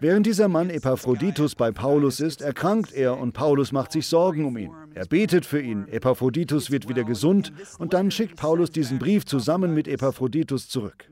Während 0.00 0.26
dieser 0.26 0.48
Mann 0.48 0.68
Epaphroditus 0.70 1.54
bei 1.54 1.72
Paulus 1.72 2.20
ist, 2.20 2.42
erkrankt 2.42 2.92
er 2.92 3.18
und 3.18 3.32
Paulus 3.32 3.72
macht 3.72 3.92
sich 3.92 4.06
Sorgen 4.06 4.44
um 4.44 4.56
ihn. 4.58 4.70
Er 4.94 5.06
betet 5.06 5.46
für 5.46 5.60
ihn, 5.60 5.88
Epaphroditus 5.88 6.70
wird 6.70 6.88
wieder 6.88 7.04
gesund 7.04 7.52
und 7.78 7.94
dann 7.94 8.10
schickt 8.10 8.36
Paulus 8.36 8.70
diesen 8.70 8.98
Brief 8.98 9.24
zusammen 9.24 9.74
mit 9.74 9.88
Epaphroditus 9.88 10.68
zurück. 10.68 11.10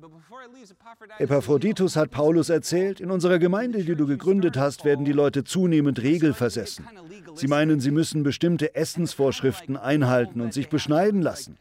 Epaphroditus 1.19 1.97
hat 1.97 2.11
Paulus 2.11 2.49
erzählt, 2.49 3.01
in 3.01 3.11
unserer 3.11 3.39
Gemeinde, 3.39 3.85
die 3.85 3.95
du 3.95 4.07
gegründet 4.07 4.57
hast, 4.57 4.85
werden 4.85 5.05
die 5.05 5.13
Leute 5.13 5.45
zunehmend 5.45 6.03
regelversessen. 6.03 6.87
Sie 7.35 7.47
meinen, 7.47 7.81
sie 7.81 7.91
müssen 7.91 8.23
bestimmte 8.23 8.75
Essensvorschriften 8.75 9.77
einhalten 9.77 10.41
und 10.41 10.53
sich 10.53 10.69
beschneiden 10.69 11.23
lassen. 11.23 11.59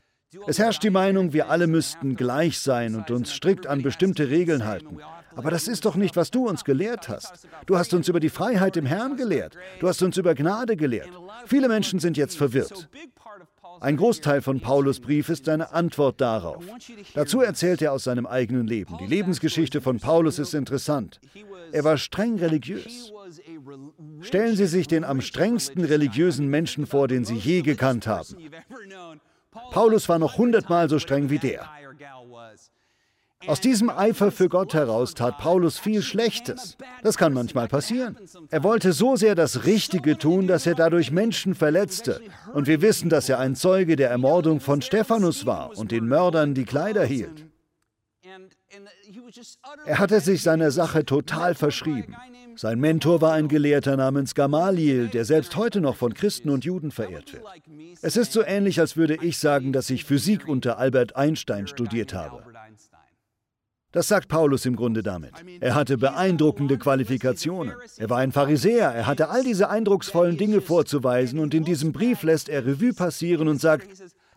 Es 0.47 0.59
herrscht 0.59 0.83
die 0.83 0.91
Meinung, 0.91 1.33
wir 1.33 1.49
alle 1.49 1.67
müssten 1.67 2.15
gleich 2.15 2.59
sein 2.59 2.95
und 2.95 3.09
uns 3.09 3.33
strikt 3.33 3.65
an 3.65 3.81
bestimmte 3.81 4.29
Regeln 4.29 4.65
halten. 4.65 4.97
Aber 5.39 5.51
das 5.51 5.69
ist 5.69 5.85
doch 5.85 5.95
nicht, 5.95 6.17
was 6.17 6.31
du 6.31 6.49
uns 6.49 6.65
gelehrt 6.65 7.07
hast. 7.07 7.47
Du 7.65 7.77
hast 7.77 7.93
uns 7.93 8.09
über 8.09 8.19
die 8.19 8.27
Freiheit 8.27 8.75
im 8.75 8.85
Herrn 8.85 9.15
gelehrt. 9.15 9.55
Du 9.79 9.87
hast 9.87 10.03
uns 10.03 10.17
über 10.17 10.35
Gnade 10.35 10.75
gelehrt. 10.75 11.09
Viele 11.45 11.69
Menschen 11.69 11.99
sind 11.99 12.17
jetzt 12.17 12.37
verwirrt. 12.37 12.89
Ein 13.79 13.95
Großteil 13.95 14.41
von 14.41 14.59
Paulus 14.59 14.99
Brief 14.99 15.29
ist 15.29 15.45
seine 15.45 15.71
Antwort 15.71 16.19
darauf. 16.19 16.65
Dazu 17.13 17.39
erzählt 17.39 17.81
er 17.81 17.93
aus 17.93 18.03
seinem 18.03 18.25
eigenen 18.25 18.67
Leben. 18.67 18.97
Die 18.97 19.05
Lebensgeschichte 19.05 19.79
von 19.79 20.01
Paulus 20.01 20.39
ist 20.39 20.53
interessant. 20.53 21.21
Er 21.71 21.85
war 21.85 21.97
streng 21.97 22.37
religiös. 22.37 23.13
Stellen 24.19 24.57
Sie 24.57 24.67
sich 24.67 24.87
den 24.87 25.05
am 25.05 25.21
strengsten 25.21 25.85
religiösen 25.85 26.49
Menschen 26.49 26.85
vor, 26.85 27.07
den 27.07 27.23
Sie 27.23 27.35
je 27.35 27.61
gekannt 27.61 28.07
haben. 28.07 28.35
Paulus 29.71 30.09
war 30.09 30.19
noch 30.19 30.37
hundertmal 30.37 30.89
so 30.89 30.99
streng 30.99 31.29
wie 31.29 31.39
der. 31.39 31.69
Aus 33.49 33.61
diesem 33.61 33.89
Eifer 33.89 34.31
für 34.31 34.47
Gott 34.47 34.75
heraus 34.75 35.15
tat 35.15 35.39
Paulus 35.39 35.79
viel 35.79 36.03
Schlechtes. 36.03 36.77
Das 37.01 37.17
kann 37.17 37.33
manchmal 37.33 37.67
passieren. 37.67 38.15
Er 38.51 38.63
wollte 38.63 38.93
so 38.93 39.15
sehr 39.15 39.33
das 39.33 39.65
Richtige 39.65 40.19
tun, 40.19 40.45
dass 40.45 40.67
er 40.67 40.75
dadurch 40.75 41.09
Menschen 41.09 41.55
verletzte. 41.55 42.21
Und 42.53 42.67
wir 42.67 42.83
wissen, 42.83 43.09
dass 43.09 43.27
er 43.27 43.39
ein 43.39 43.55
Zeuge 43.55 43.95
der 43.95 44.11
Ermordung 44.11 44.59
von 44.59 44.83
Stephanus 44.83 45.47
war 45.47 45.75
und 45.79 45.91
den 45.91 46.05
Mördern 46.05 46.53
die 46.53 46.65
Kleider 46.65 47.03
hielt. 47.03 47.47
Er 49.85 49.97
hatte 49.97 50.19
sich 50.21 50.43
seiner 50.43 50.69
Sache 50.69 51.03
total 51.03 51.55
verschrieben. 51.55 52.15
Sein 52.55 52.79
Mentor 52.79 53.21
war 53.21 53.33
ein 53.33 53.47
Gelehrter 53.47 53.97
namens 53.97 54.35
Gamaliel, 54.35 55.07
der 55.07 55.25
selbst 55.25 55.55
heute 55.55 55.81
noch 55.81 55.95
von 55.95 56.13
Christen 56.13 56.49
und 56.49 56.65
Juden 56.65 56.91
verehrt 56.91 57.33
wird. 57.33 57.43
Es 58.01 58.15
ist 58.15 58.31
so 58.31 58.43
ähnlich, 58.43 58.79
als 58.79 58.95
würde 58.95 59.15
ich 59.15 59.39
sagen, 59.39 59.73
dass 59.73 59.89
ich 59.89 60.05
Physik 60.05 60.47
unter 60.47 60.77
Albert 60.77 61.15
Einstein 61.15 61.67
studiert 61.67 62.13
habe. 62.13 62.43
Das 63.91 64.07
sagt 64.07 64.27
Paulus 64.27 64.65
im 64.67 64.75
Grunde 64.75 65.01
damit. 65.01 65.31
Er 65.59 65.73
hatte 65.73 65.97
beeindruckende 65.97 66.77
Qualifikationen. 66.77 67.73
Er 67.97 68.09
war 68.09 68.19
ein 68.19 68.31
Pharisäer, 68.31 68.89
er 68.89 69.07
hatte 69.07 69.29
all 69.29 69.43
diese 69.43 69.69
eindrucksvollen 69.69 70.37
Dinge 70.37 70.61
vorzuweisen 70.61 71.39
und 71.39 71.55
in 71.55 71.63
diesem 71.63 71.91
Brief 71.91 72.21
lässt 72.21 72.49
er 72.49 72.65
Revue 72.65 72.93
passieren 72.93 73.47
und 73.47 73.59
sagt, 73.59 73.87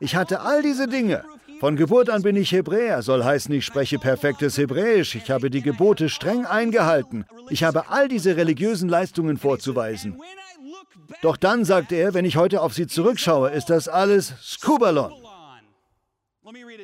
ich 0.00 0.16
hatte 0.16 0.40
all 0.40 0.62
diese 0.62 0.88
Dinge. 0.88 1.22
Von 1.60 1.76
Geburt 1.76 2.10
an 2.10 2.22
bin 2.22 2.34
ich 2.34 2.50
Hebräer, 2.50 3.02
soll 3.02 3.22
heißen, 3.22 3.54
ich 3.54 3.64
spreche 3.64 3.98
perfektes 3.98 4.56
Hebräisch, 4.56 5.14
ich 5.14 5.30
habe 5.30 5.48
die 5.48 5.62
Gebote 5.62 6.08
streng 6.08 6.44
eingehalten, 6.44 7.24
ich 7.50 7.62
habe 7.62 7.88
all 7.90 8.08
diese 8.08 8.36
religiösen 8.36 8.88
Leistungen 8.88 9.36
vorzuweisen. 9.36 10.18
Doch 11.20 11.36
dann 11.36 11.64
sagt 11.64 11.92
er, 11.92 12.14
wenn 12.14 12.24
ich 12.24 12.36
heute 12.36 12.62
auf 12.62 12.72
sie 12.74 12.86
zurückschaue, 12.86 13.50
ist 13.50 13.70
das 13.70 13.86
alles 13.86 14.32
Skubalon. 14.42 15.12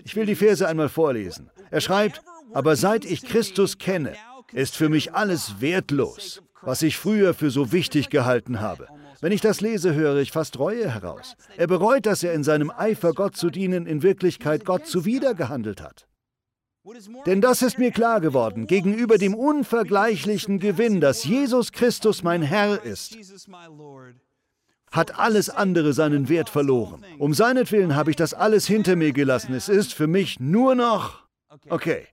Ich 0.04 0.14
will 0.14 0.26
die 0.26 0.36
Verse 0.36 0.66
einmal 0.68 0.88
vorlesen. 0.88 1.50
Er 1.70 1.80
schreibt, 1.80 2.22
aber 2.52 2.76
seit 2.76 3.04
ich 3.04 3.22
Christus 3.22 3.78
kenne, 3.78 4.14
ist 4.52 4.76
für 4.76 4.88
mich 4.88 5.14
alles 5.14 5.60
wertlos, 5.60 6.42
was 6.62 6.82
ich 6.82 6.96
früher 6.96 7.34
für 7.34 7.50
so 7.50 7.72
wichtig 7.72 8.10
gehalten 8.10 8.60
habe. 8.60 8.88
Wenn 9.20 9.32
ich 9.32 9.40
das 9.40 9.60
lese, 9.60 9.94
höre 9.94 10.16
ich 10.18 10.30
fast 10.30 10.58
Reue 10.58 10.92
heraus. 10.92 11.34
Er 11.56 11.66
bereut, 11.66 12.06
dass 12.06 12.22
er 12.22 12.34
in 12.34 12.44
seinem 12.44 12.70
Eifer, 12.70 13.12
Gott 13.12 13.36
zu 13.36 13.50
dienen, 13.50 13.86
in 13.86 14.02
Wirklichkeit 14.02 14.64
Gott 14.64 14.86
zuwider 14.86 15.34
gehandelt 15.34 15.82
hat. 15.82 16.06
Denn 17.26 17.40
das 17.40 17.60
ist 17.60 17.78
mir 17.78 17.90
klar 17.90 18.20
geworden, 18.20 18.66
gegenüber 18.66 19.18
dem 19.18 19.34
unvergleichlichen 19.34 20.58
Gewinn, 20.58 21.00
dass 21.00 21.24
Jesus 21.24 21.72
Christus 21.72 22.22
mein 22.22 22.42
Herr 22.42 22.82
ist, 22.82 23.18
hat 24.90 25.18
alles 25.18 25.50
andere 25.50 25.92
seinen 25.92 26.28
Wert 26.28 26.48
verloren. 26.48 27.04
Um 27.18 27.34
seinetwillen 27.34 27.94
habe 27.94 28.10
ich 28.10 28.16
das 28.16 28.32
alles 28.32 28.66
hinter 28.66 28.96
mir 28.96 29.12
gelassen. 29.12 29.52
Es 29.52 29.68
ist 29.68 29.92
für 29.92 30.06
mich 30.06 30.40
nur 30.40 30.74
noch... 30.74 31.26
Okay, 31.68 32.06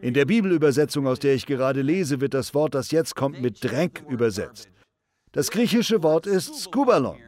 in 0.00 0.14
der 0.14 0.24
Bibelübersetzung, 0.24 1.06
aus 1.06 1.18
der 1.18 1.34
ich 1.34 1.46
gerade 1.46 1.82
lese, 1.82 2.20
wird 2.20 2.34
das 2.34 2.54
Wort, 2.54 2.74
das 2.74 2.90
jetzt 2.90 3.16
kommt, 3.16 3.40
mit 3.40 3.62
Dreck 3.62 4.04
übersetzt. 4.08 4.68
Das 5.32 5.50
griechische 5.50 6.02
Wort 6.02 6.26
ist 6.26 6.54
Skubalon. 6.60 7.18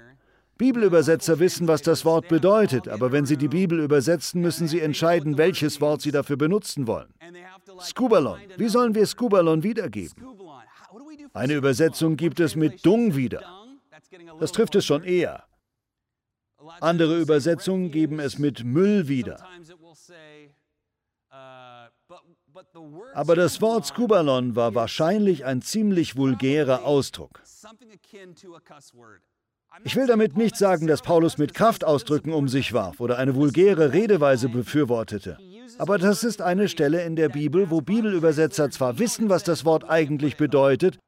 Bibelübersetzer 0.59 1.39
wissen, 1.39 1.67
was 1.67 1.83
das 1.83 2.05
Wort 2.05 2.29
bedeutet, 2.29 2.89
aber 2.89 3.11
wenn 3.11 3.27
sie 3.27 3.37
die 3.37 3.49
Bibel 3.49 3.81
übersetzen, 3.81 4.41
müssen 4.41 4.69
sie 4.69 4.81
entscheiden, 4.81 5.39
welches 5.39 5.81
Wort 5.81 6.03
sie 6.03 6.13
dafür 6.13 6.37
benutzen 6.37 6.87
wollen. 6.87 7.13
Skubalon. 7.81 8.39
Wie 8.57 8.69
sollen 8.69 8.95
wir 8.95 9.07
Skubalon 9.07 9.63
wiedergeben? 9.63 10.25
Eine 11.33 11.55
Übersetzung 11.55 12.17
gibt 12.17 12.41
es 12.41 12.55
mit 12.55 12.85
Dung 12.85 13.17
wieder. 13.17 13.43
Das 14.41 14.53
trifft 14.53 14.75
es 14.75 14.85
schon 14.85 15.03
eher. 15.03 15.45
Andere 16.81 17.21
Übersetzungen 17.21 17.91
geben 17.91 18.21
es 18.21 18.39
mit 18.39 18.65
Müll 18.65 19.09
wieder. 19.09 19.45
Aber 23.15 23.37
das 23.37 23.61
Wort 23.61 23.87
Skubalon 23.87 24.57
war 24.57 24.75
wahrscheinlich 24.75 25.45
ein 25.45 25.63
ziemlich 25.63 26.17
vulgärer 26.17 26.85
Ausdruck. 26.85 27.43
Ich 29.85 29.97
will 29.97 30.07
damit 30.07 30.37
nicht 30.37 30.57
sagen, 30.57 30.87
dass 30.87 31.01
Paulus 31.01 31.39
mit 31.39 31.55
Kraftausdrücken 31.55 32.33
um 32.33 32.49
sich 32.49 32.73
warf 32.73 33.01
oder 33.01 33.19
eine 33.19 33.35
vulgäre 33.35 33.93
Redeweise 33.93 34.49
befürwortete. 34.49 35.39
Aber 35.79 35.97
das 35.99 36.25
ist 36.25 36.43
eine 36.43 36.69
Stelle 36.69 37.05
in 37.05 37.17
der 37.17 37.31
Bibel, 37.31 37.71
wo 37.71 37.81
Bibelübersetzer 37.81 38.71
zwar 38.71 38.99
wissen, 38.99 39.31
was 39.31 39.45
das 39.45 39.65
Wort 39.65 39.89
eigentlich 39.89 40.37
bedeutet, 40.37 40.99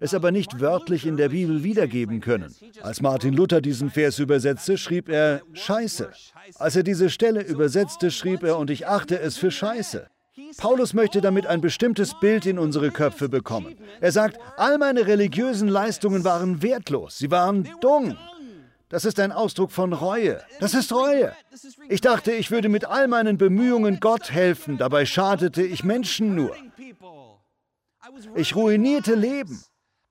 es 0.00 0.14
aber 0.14 0.30
nicht 0.30 0.60
wörtlich 0.60 1.06
in 1.06 1.16
der 1.16 1.30
Bibel 1.30 1.64
wiedergeben 1.64 2.20
können. 2.20 2.54
Als 2.82 3.02
Martin 3.02 3.34
Luther 3.34 3.60
diesen 3.60 3.90
Vers 3.90 4.18
übersetzte, 4.18 4.78
schrieb 4.78 5.08
er 5.08 5.42
Scheiße. 5.52 6.10
Als 6.54 6.76
er 6.76 6.84
diese 6.84 7.10
Stelle 7.10 7.42
übersetzte, 7.42 8.10
schrieb 8.10 8.44
er, 8.44 8.58
und 8.58 8.70
ich 8.70 8.86
achte 8.86 9.18
es 9.18 9.36
für 9.36 9.50
Scheiße. 9.50 10.08
Paulus 10.56 10.94
möchte 10.94 11.20
damit 11.20 11.46
ein 11.46 11.60
bestimmtes 11.60 12.18
Bild 12.18 12.46
in 12.46 12.58
unsere 12.58 12.90
Köpfe 12.90 13.28
bekommen. 13.28 13.76
Er 14.00 14.12
sagt, 14.12 14.38
all 14.56 14.78
meine 14.78 15.06
religiösen 15.06 15.68
Leistungen 15.68 16.24
waren 16.24 16.62
wertlos, 16.62 17.18
sie 17.18 17.30
waren 17.30 17.68
dumm. 17.80 18.16
Das 18.88 19.04
ist 19.04 19.20
ein 19.20 19.32
Ausdruck 19.32 19.70
von 19.70 19.92
Reue. 19.92 20.42
Das 20.60 20.72
ist 20.72 20.92
Reue. 20.92 21.34
Ich 21.88 22.00
dachte, 22.00 22.32
ich 22.32 22.50
würde 22.50 22.70
mit 22.70 22.86
all 22.86 23.06
meinen 23.06 23.36
Bemühungen 23.36 24.00
Gott 24.00 24.30
helfen, 24.30 24.78
dabei 24.78 25.04
schadete 25.04 25.62
ich 25.62 25.84
Menschen 25.84 26.34
nur. 26.34 26.56
Ich 28.34 28.56
ruinierte 28.56 29.14
Leben. 29.14 29.62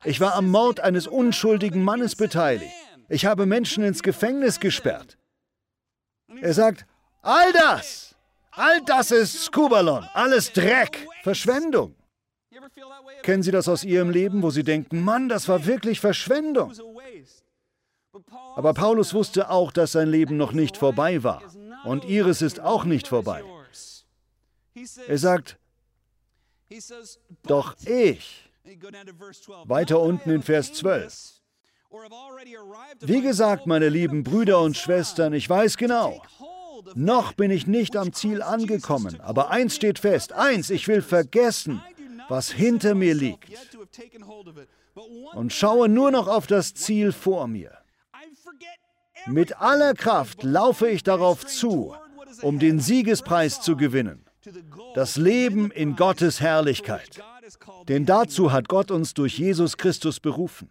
Ich 0.04 0.20
war 0.20 0.36
am 0.36 0.50
Mord 0.50 0.80
eines 0.80 1.08
unschuldigen 1.08 1.84
Mannes 1.84 2.16
beteiligt. 2.16 2.72
Ich 3.10 3.26
habe 3.26 3.46
Menschen 3.46 3.84
ins 3.84 4.04
Gefängnis 4.04 4.60
gesperrt. 4.60 5.18
Er 6.42 6.54
sagt, 6.54 6.86
all 7.24 7.52
das 7.54 8.16
All 8.58 8.82
das 8.82 9.12
ist 9.12 9.44
Skubalon, 9.44 10.04
alles 10.16 10.52
Dreck, 10.52 11.08
Verschwendung. 11.22 11.96
Kennen 13.22 13.44
Sie 13.44 13.52
das 13.52 13.70
aus 13.70 13.84
Ihrem 13.84 14.10
Leben, 14.10 14.42
wo 14.42 14.50
Sie 14.50 14.64
denken, 14.64 15.04
Mann, 15.04 15.30
das 15.30 15.48
war 15.48 15.68
wirklich 15.68 16.00
Verschwendung? 16.00 16.74
Aber 18.56 18.74
Paulus 18.74 19.14
wusste 19.14 19.52
auch, 19.52 19.72
dass 19.72 19.92
sein 19.92 20.10
Leben 20.10 20.38
noch 20.38 20.54
nicht 20.54 20.76
vorbei 20.76 21.24
war. 21.24 21.44
Und 21.84 22.06
Ihres 22.06 22.42
ist 22.42 22.60
auch 22.60 22.84
nicht 22.84 23.08
vorbei. 23.08 23.44
Er 25.08 25.18
sagt, 25.20 25.60
doch 27.44 27.76
ich, 27.86 28.50
weiter 29.66 30.00
unten 30.00 30.32
in 30.32 30.42
Vers 30.42 30.74
12, 30.74 31.42
wie 33.02 33.22
gesagt, 33.22 33.68
meine 33.68 33.90
lieben 33.90 34.24
Brüder 34.24 34.62
und 34.62 34.76
Schwestern, 34.76 35.34
ich 35.34 35.48
weiß 35.48 35.78
genau, 35.78 36.22
noch 36.96 37.34
bin 37.34 37.52
ich 37.52 37.68
nicht 37.68 37.96
am 37.96 38.14
Ziel 38.14 38.42
angekommen, 38.42 39.20
aber 39.22 39.50
eins 39.52 39.76
steht 39.76 40.00
fest, 40.00 40.34
eins, 40.34 40.70
ich 40.70 40.88
will 40.88 41.02
vergessen, 41.02 41.82
was 42.30 42.52
hinter 42.52 42.96
mir 42.96 43.14
liegt 43.14 43.50
und 45.34 45.54
schaue 45.54 45.90
nur 45.90 46.12
noch 46.12 46.28
auf 46.28 46.48
das 46.48 46.74
Ziel 46.74 47.12
vor 47.12 47.48
mir. 47.48 47.72
Mit 49.28 49.60
aller 49.62 49.94
Kraft 49.94 50.44
laufe 50.44 50.88
ich 50.88 51.04
darauf 51.04 51.46
zu, 51.46 51.94
um 52.42 52.60
den 52.60 52.80
Siegespreis 52.80 53.62
zu 53.62 53.76
gewinnen, 53.76 54.26
das 54.96 55.18
Leben 55.18 55.72
in 55.72 55.96
Gottes 55.96 56.40
Herrlichkeit. 56.40 57.22
Denn 57.88 58.06
dazu 58.06 58.52
hat 58.52 58.68
Gott 58.68 58.92
uns 58.92 59.14
durch 59.14 59.38
Jesus 59.38 59.78
Christus 59.78 60.20
berufen. 60.20 60.70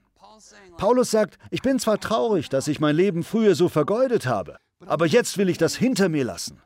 Paulus 0.77 1.11
sagt, 1.11 1.39
ich 1.51 1.63
bin 1.63 1.79
zwar 1.79 1.99
traurig, 1.99 2.49
dass 2.49 2.69
ich 2.69 2.81
mein 2.81 2.97
Leben 2.97 3.23
früher 3.25 3.55
so 3.55 3.69
vergeudet 3.69 4.27
habe, 4.27 4.59
aber 4.85 5.07
jetzt 5.07 5.39
will 5.39 5.49
ich 5.49 5.59
das 5.59 5.77
hinter 5.77 6.09
mir 6.09 6.25
lassen. 6.25 6.59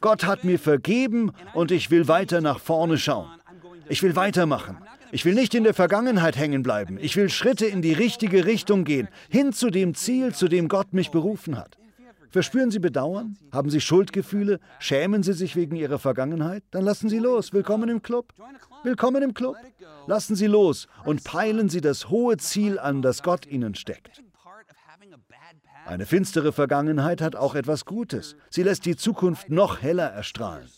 Gott 0.00 0.24
hat 0.24 0.44
mir 0.44 0.58
vergeben 0.58 1.32
und 1.54 1.70
ich 1.70 1.90
will 1.90 2.06
weiter 2.06 2.40
nach 2.40 2.60
vorne 2.60 2.98
schauen. 2.98 3.28
Ich 3.88 4.02
will 4.02 4.14
weitermachen. 4.14 4.78
Ich 5.10 5.24
will 5.24 5.34
nicht 5.34 5.54
in 5.54 5.64
der 5.64 5.74
Vergangenheit 5.74 6.36
hängen 6.36 6.62
bleiben. 6.62 6.98
Ich 7.00 7.16
will 7.16 7.30
Schritte 7.30 7.66
in 7.66 7.82
die 7.82 7.94
richtige 7.94 8.44
Richtung 8.44 8.84
gehen, 8.84 9.08
hin 9.28 9.52
zu 9.52 9.70
dem 9.70 9.94
Ziel, 9.94 10.34
zu 10.34 10.48
dem 10.48 10.68
Gott 10.68 10.92
mich 10.92 11.10
berufen 11.10 11.56
hat. 11.56 11.76
Verspüren 12.30 12.70
Sie 12.70 12.78
Bedauern? 12.78 13.38
Haben 13.52 13.70
Sie 13.70 13.80
Schuldgefühle? 13.80 14.60
Schämen 14.78 15.22
Sie 15.22 15.32
sich 15.32 15.56
wegen 15.56 15.76
Ihrer 15.76 15.98
Vergangenheit? 15.98 16.62
Dann 16.70 16.84
lassen 16.84 17.08
Sie 17.08 17.18
los. 17.18 17.54
Willkommen 17.54 17.88
im 17.88 18.02
Club. 18.02 18.34
Willkommen 18.84 19.22
im 19.22 19.32
Club. 19.32 19.56
Lassen 20.06 20.36
Sie 20.36 20.46
los 20.46 20.88
und 21.06 21.24
peilen 21.24 21.70
Sie 21.70 21.80
das 21.80 22.10
hohe 22.10 22.36
Ziel 22.36 22.78
an, 22.78 23.00
das 23.00 23.22
Gott 23.22 23.46
Ihnen 23.46 23.74
steckt. 23.74 24.22
Eine 25.88 26.04
finstere 26.04 26.52
Vergangenheit 26.52 27.22
hat 27.22 27.34
auch 27.34 27.54
etwas 27.54 27.86
Gutes. 27.86 28.36
Sie 28.50 28.62
lässt 28.62 28.84
die 28.84 28.94
Zukunft 28.94 29.48
noch 29.48 29.80
heller 29.80 30.04
erstrahlen. 30.04 30.68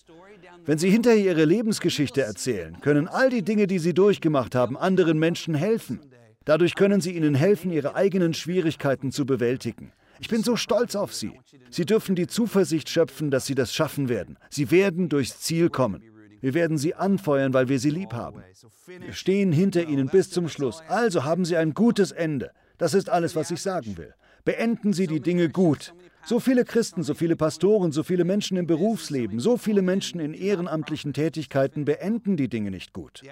Wenn 0.64 0.78
Sie 0.78 0.88
hinterher 0.88 1.18
Ihre 1.18 1.44
Lebensgeschichte 1.46 2.22
erzählen, 2.22 2.80
können 2.80 3.08
all 3.08 3.28
die 3.28 3.42
Dinge, 3.42 3.66
die 3.66 3.80
Sie 3.80 3.92
durchgemacht 3.92 4.54
haben, 4.54 4.78
anderen 4.78 5.18
Menschen 5.18 5.56
helfen. 5.56 5.98
Dadurch 6.44 6.76
können 6.76 7.00
Sie 7.00 7.10
ihnen 7.10 7.34
helfen, 7.34 7.72
ihre 7.72 7.96
eigenen 7.96 8.34
Schwierigkeiten 8.34 9.10
zu 9.10 9.26
bewältigen. 9.26 9.90
Ich 10.20 10.28
bin 10.28 10.44
so 10.44 10.54
stolz 10.54 10.94
auf 10.94 11.12
Sie. 11.12 11.32
Sie 11.70 11.86
dürfen 11.86 12.14
die 12.14 12.28
Zuversicht 12.28 12.88
schöpfen, 12.88 13.32
dass 13.32 13.46
Sie 13.46 13.56
das 13.56 13.74
schaffen 13.74 14.08
werden. 14.08 14.38
Sie 14.48 14.70
werden 14.70 15.08
durchs 15.08 15.40
Ziel 15.40 15.70
kommen. 15.70 16.04
Wir 16.40 16.54
werden 16.54 16.78
Sie 16.78 16.94
anfeuern, 16.94 17.52
weil 17.52 17.68
wir 17.68 17.80
Sie 17.80 17.90
lieb 17.90 18.12
haben. 18.12 18.44
Wir 18.86 19.12
stehen 19.12 19.50
hinter 19.50 19.88
Ihnen 19.88 20.06
bis 20.06 20.30
zum 20.30 20.48
Schluss. 20.48 20.84
Also 20.86 21.24
haben 21.24 21.44
Sie 21.44 21.56
ein 21.56 21.74
gutes 21.74 22.12
Ende. 22.12 22.52
Das 22.78 22.94
ist 22.94 23.10
alles, 23.10 23.34
was 23.34 23.50
ich 23.50 23.60
sagen 23.60 23.96
will. 23.96 24.14
Beenden 24.44 24.92
Sie 24.92 25.06
die 25.06 25.20
Dinge 25.20 25.48
gut. 25.48 25.94
So 26.24 26.38
viele 26.38 26.64
Christen, 26.64 27.02
so 27.02 27.14
viele 27.14 27.34
Pastoren, 27.34 27.92
so 27.92 28.02
viele 28.02 28.24
Menschen 28.24 28.56
im 28.56 28.66
Berufsleben, 28.66 29.40
so 29.40 29.56
viele 29.56 29.82
Menschen 29.82 30.20
in 30.20 30.34
ehrenamtlichen 30.34 31.12
Tätigkeiten 31.12 31.84
beenden 31.84 32.36
die 32.36 32.48
Dinge 32.48 32.70
nicht 32.70 32.92
gut. 32.92 33.22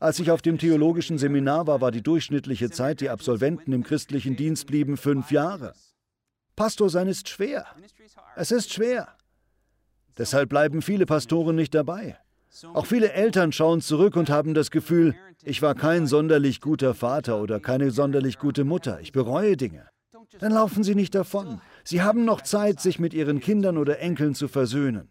Als 0.00 0.18
ich 0.18 0.30
auf 0.30 0.40
dem 0.42 0.58
theologischen 0.58 1.18
Seminar 1.18 1.66
war, 1.66 1.80
war 1.80 1.90
die 1.90 2.02
durchschnittliche 2.02 2.70
Zeit, 2.70 3.00
die 3.00 3.10
Absolventen 3.10 3.72
im 3.72 3.82
christlichen 3.84 4.36
Dienst 4.36 4.66
blieben, 4.66 4.96
fünf 4.96 5.30
Jahre. 5.30 5.74
Pastor 6.56 6.90
sein 6.90 7.06
ist 7.06 7.28
schwer. 7.28 7.66
Es 8.36 8.50
ist 8.50 8.72
schwer. 8.72 9.08
Deshalb 10.18 10.48
bleiben 10.48 10.82
viele 10.82 11.06
Pastoren 11.06 11.56
nicht 11.56 11.74
dabei. 11.74 12.18
Auch 12.74 12.86
viele 12.86 13.12
Eltern 13.12 13.52
schauen 13.52 13.80
zurück 13.80 14.16
und 14.16 14.28
haben 14.28 14.52
das 14.52 14.70
Gefühl, 14.70 15.14
ich 15.42 15.62
war 15.62 15.74
kein 15.74 16.06
sonderlich 16.06 16.60
guter 16.60 16.94
Vater 16.94 17.40
oder 17.40 17.60
keine 17.60 17.90
sonderlich 17.90 18.38
gute 18.38 18.64
Mutter. 18.64 19.00
Ich 19.00 19.12
bereue 19.12 19.56
Dinge. 19.56 19.88
Dann 20.38 20.52
laufen 20.52 20.84
Sie 20.84 20.94
nicht 20.94 21.14
davon. 21.14 21.60
Sie 21.84 22.02
haben 22.02 22.24
noch 22.24 22.40
Zeit, 22.40 22.80
sich 22.80 22.98
mit 22.98 23.14
Ihren 23.14 23.40
Kindern 23.40 23.78
oder 23.78 23.98
Enkeln 24.00 24.34
zu 24.34 24.48
versöhnen. 24.48 25.08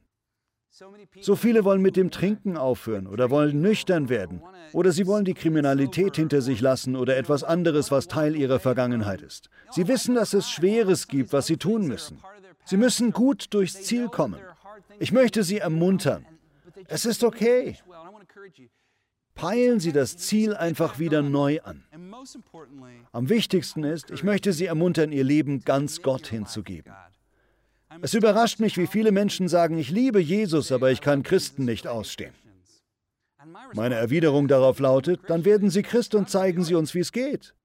So 1.21 1.35
viele 1.35 1.65
wollen 1.65 1.81
mit 1.81 1.97
dem 1.97 2.11
Trinken 2.11 2.57
aufhören 2.57 3.05
oder 3.05 3.29
wollen 3.29 3.61
nüchtern 3.61 4.07
werden 4.07 4.41
oder 4.71 4.93
sie 4.93 5.05
wollen 5.05 5.25
die 5.25 5.33
Kriminalität 5.33 6.15
hinter 6.15 6.41
sich 6.41 6.61
lassen 6.61 6.95
oder 6.95 7.17
etwas 7.17 7.43
anderes, 7.43 7.91
was 7.91 8.07
Teil 8.07 8.37
ihrer 8.37 8.59
Vergangenheit 8.59 9.21
ist. 9.21 9.49
Sie 9.71 9.89
wissen, 9.89 10.15
dass 10.15 10.33
es 10.33 10.49
Schweres 10.49 11.09
gibt, 11.09 11.33
was 11.33 11.47
sie 11.47 11.57
tun 11.57 11.87
müssen. 11.87 12.19
Sie 12.63 12.77
müssen 12.77 13.11
gut 13.11 13.53
durchs 13.53 13.83
Ziel 13.83 14.07
kommen. 14.07 14.39
Ich 14.99 15.11
möchte 15.11 15.43
Sie 15.43 15.57
ermuntern. 15.57 16.25
Es 16.87 17.05
ist 17.05 17.23
okay. 17.23 17.77
Peilen 19.41 19.79
Sie 19.79 19.91
das 19.91 20.17
Ziel 20.17 20.53
einfach 20.53 20.99
wieder 20.99 21.23
neu 21.23 21.61
an. 21.61 21.83
Am 23.11 23.27
wichtigsten 23.27 23.83
ist, 23.83 24.11
ich 24.11 24.23
möchte 24.23 24.53
Sie 24.53 24.67
ermuntern, 24.67 25.11
Ihr 25.11 25.23
Leben 25.23 25.61
ganz 25.61 26.03
Gott 26.03 26.27
hinzugeben. 26.27 26.93
Es 28.01 28.13
überrascht 28.13 28.59
mich, 28.59 28.77
wie 28.77 28.85
viele 28.85 29.11
Menschen 29.11 29.47
sagen, 29.47 29.79
ich 29.79 29.89
liebe 29.89 30.19
Jesus, 30.19 30.71
aber 30.71 30.91
ich 30.91 31.01
kann 31.01 31.23
Christen 31.23 31.65
nicht 31.65 31.87
ausstehen. 31.87 32.35
Meine 33.73 33.95
Erwiderung 33.95 34.47
darauf 34.47 34.77
lautet, 34.77 35.21
dann 35.25 35.43
werden 35.43 35.71
Sie 35.71 35.81
Christ 35.81 36.13
und 36.13 36.29
zeigen 36.29 36.63
Sie 36.63 36.75
uns, 36.75 36.93
wie 36.93 36.99
es 36.99 37.11
geht. 37.11 37.55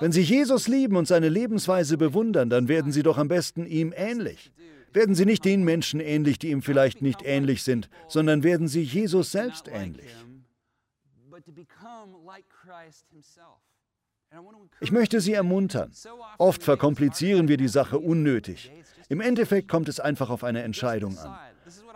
Wenn 0.00 0.10
Sie 0.10 0.22
Jesus 0.22 0.66
lieben 0.66 0.96
und 0.96 1.06
seine 1.06 1.28
Lebensweise 1.28 1.98
bewundern, 1.98 2.50
dann 2.50 2.66
werden 2.66 2.90
Sie 2.90 3.04
doch 3.04 3.16
am 3.16 3.28
besten 3.28 3.64
ihm 3.64 3.94
ähnlich. 3.96 4.50
Werden 4.92 5.14
Sie 5.14 5.24
nicht 5.24 5.44
den 5.44 5.62
Menschen 5.62 6.00
ähnlich, 6.00 6.40
die 6.40 6.50
ihm 6.50 6.62
vielleicht 6.62 7.00
nicht 7.00 7.20
ähnlich 7.24 7.62
sind, 7.62 7.88
sondern 8.08 8.42
werden 8.42 8.66
Sie 8.66 8.82
Jesus 8.82 9.30
selbst 9.30 9.68
ähnlich. 9.68 10.10
Ich 14.80 14.92
möchte 14.92 15.20
Sie 15.20 15.32
ermuntern. 15.32 15.92
Oft 16.38 16.62
verkomplizieren 16.62 17.48
wir 17.48 17.56
die 17.56 17.68
Sache 17.68 17.98
unnötig. 17.98 18.70
Im 19.08 19.20
Endeffekt 19.20 19.68
kommt 19.68 19.88
es 19.88 19.98
einfach 19.98 20.30
auf 20.30 20.44
eine 20.44 20.62
Entscheidung 20.62 21.18
an. 21.18 21.36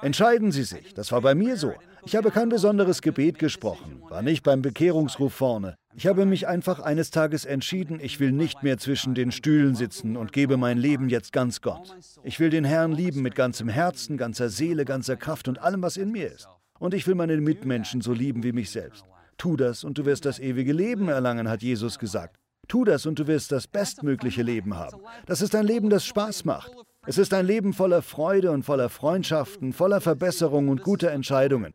Entscheiden 0.02 0.50
Sie 0.50 0.64
sich. 0.64 0.94
Das 0.94 1.12
war 1.12 1.20
bei 1.20 1.34
mir 1.34 1.56
so. 1.56 1.74
Ich 2.06 2.16
habe 2.16 2.30
kein 2.30 2.50
besonderes 2.50 3.00
Gebet 3.00 3.38
gesprochen, 3.38 4.02
war 4.10 4.20
nicht 4.20 4.42
beim 4.42 4.60
Bekehrungsruf 4.60 5.32
vorne. 5.32 5.76
Ich 5.94 6.06
habe 6.06 6.26
mich 6.26 6.46
einfach 6.46 6.80
eines 6.80 7.10
Tages 7.10 7.46
entschieden, 7.46 7.98
ich 7.98 8.20
will 8.20 8.32
nicht 8.32 8.62
mehr 8.62 8.76
zwischen 8.76 9.14
den 9.14 9.32
Stühlen 9.32 9.74
sitzen 9.74 10.16
und 10.16 10.32
gebe 10.32 10.58
mein 10.58 10.76
Leben 10.76 11.08
jetzt 11.08 11.32
ganz 11.32 11.62
Gott. 11.62 11.96
Ich 12.22 12.40
will 12.40 12.50
den 12.50 12.64
Herrn 12.64 12.92
lieben 12.92 13.22
mit 13.22 13.34
ganzem 13.34 13.68
Herzen, 13.68 14.18
ganzer 14.18 14.50
Seele, 14.50 14.84
ganzer 14.84 15.16
Kraft 15.16 15.48
und 15.48 15.60
allem, 15.60 15.80
was 15.80 15.96
in 15.96 16.10
mir 16.10 16.30
ist. 16.30 16.48
Und 16.78 16.92
ich 16.92 17.06
will 17.06 17.14
meine 17.14 17.36
Mitmenschen 17.40 18.02
so 18.02 18.12
lieben 18.12 18.42
wie 18.42 18.52
mich 18.52 18.70
selbst. 18.70 19.04
Tu 19.36 19.56
das 19.56 19.84
und 19.84 19.98
du 19.98 20.04
wirst 20.04 20.24
das 20.24 20.38
ewige 20.38 20.72
Leben 20.72 21.08
erlangen, 21.08 21.48
hat 21.48 21.62
Jesus 21.62 21.98
gesagt. 21.98 22.36
Tu 22.68 22.84
das 22.84 23.06
und 23.06 23.18
du 23.18 23.26
wirst 23.26 23.52
das 23.52 23.66
bestmögliche 23.66 24.42
Leben 24.42 24.76
haben. 24.76 25.00
Das 25.26 25.42
ist 25.42 25.54
ein 25.54 25.66
Leben, 25.66 25.90
das 25.90 26.04
Spaß 26.06 26.44
macht. 26.44 26.72
Es 27.06 27.18
ist 27.18 27.34
ein 27.34 27.46
Leben 27.46 27.74
voller 27.74 28.00
Freude 28.00 28.50
und 28.50 28.64
voller 28.64 28.88
Freundschaften, 28.88 29.72
voller 29.72 30.00
Verbesserung 30.00 30.68
und 30.68 30.82
guter 30.82 31.10
Entscheidungen. 31.10 31.74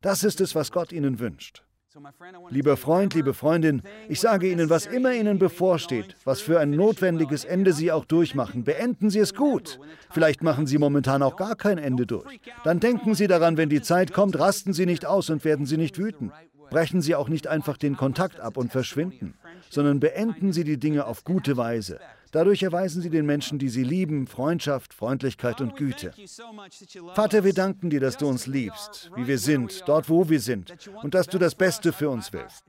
Das 0.00 0.22
ist 0.22 0.40
es, 0.40 0.54
was 0.54 0.70
Gott 0.70 0.92
Ihnen 0.92 1.18
wünscht. 1.18 1.64
Lieber 2.50 2.76
Freund, 2.76 3.14
liebe 3.14 3.34
Freundin, 3.34 3.82
ich 4.08 4.20
sage 4.20 4.50
Ihnen, 4.50 4.70
was 4.70 4.86
immer 4.86 5.14
Ihnen 5.14 5.38
bevorsteht, 5.38 6.14
was 6.24 6.40
für 6.40 6.60
ein 6.60 6.70
notwendiges 6.70 7.44
Ende 7.44 7.72
Sie 7.72 7.90
auch 7.90 8.04
durchmachen, 8.04 8.62
beenden 8.62 9.10
Sie 9.10 9.18
es 9.18 9.34
gut. 9.34 9.80
Vielleicht 10.10 10.42
machen 10.42 10.66
Sie 10.66 10.78
momentan 10.78 11.22
auch 11.22 11.36
gar 11.36 11.56
kein 11.56 11.78
Ende 11.78 12.06
durch. 12.06 12.40
Dann 12.62 12.78
denken 12.78 13.14
Sie 13.14 13.26
daran, 13.26 13.56
wenn 13.56 13.68
die 13.68 13.82
Zeit 13.82 14.12
kommt, 14.12 14.38
rasten 14.38 14.74
Sie 14.74 14.86
nicht 14.86 15.06
aus 15.06 15.30
und 15.30 15.44
werden 15.44 15.66
Sie 15.66 15.76
nicht 15.78 15.98
wütend. 15.98 16.30
Brechen 16.70 17.00
Sie 17.00 17.14
auch 17.14 17.28
nicht 17.28 17.46
einfach 17.46 17.76
den 17.76 17.96
Kontakt 17.96 18.40
ab 18.40 18.56
und 18.56 18.72
verschwinden, 18.72 19.34
sondern 19.70 20.00
beenden 20.00 20.52
Sie 20.52 20.64
die 20.64 20.78
Dinge 20.78 21.06
auf 21.06 21.24
gute 21.24 21.56
Weise. 21.56 21.98
Dadurch 22.30 22.62
erweisen 22.62 23.00
Sie 23.00 23.08
den 23.08 23.24
Menschen, 23.24 23.58
die 23.58 23.70
Sie 23.70 23.84
lieben, 23.84 24.26
Freundschaft, 24.26 24.92
Freundlichkeit 24.92 25.60
und 25.62 25.76
Güte. 25.76 26.12
Vater, 27.14 27.42
wir 27.42 27.54
danken 27.54 27.88
dir, 27.88 28.00
dass 28.00 28.18
du 28.18 28.28
uns 28.28 28.46
liebst, 28.46 29.10
wie 29.16 29.26
wir 29.26 29.38
sind, 29.38 29.82
dort, 29.86 30.10
wo 30.10 30.28
wir 30.28 30.40
sind, 30.40 30.74
und 31.02 31.14
dass 31.14 31.26
du 31.26 31.38
das 31.38 31.54
Beste 31.54 31.92
für 31.92 32.10
uns 32.10 32.32
willst. 32.32 32.64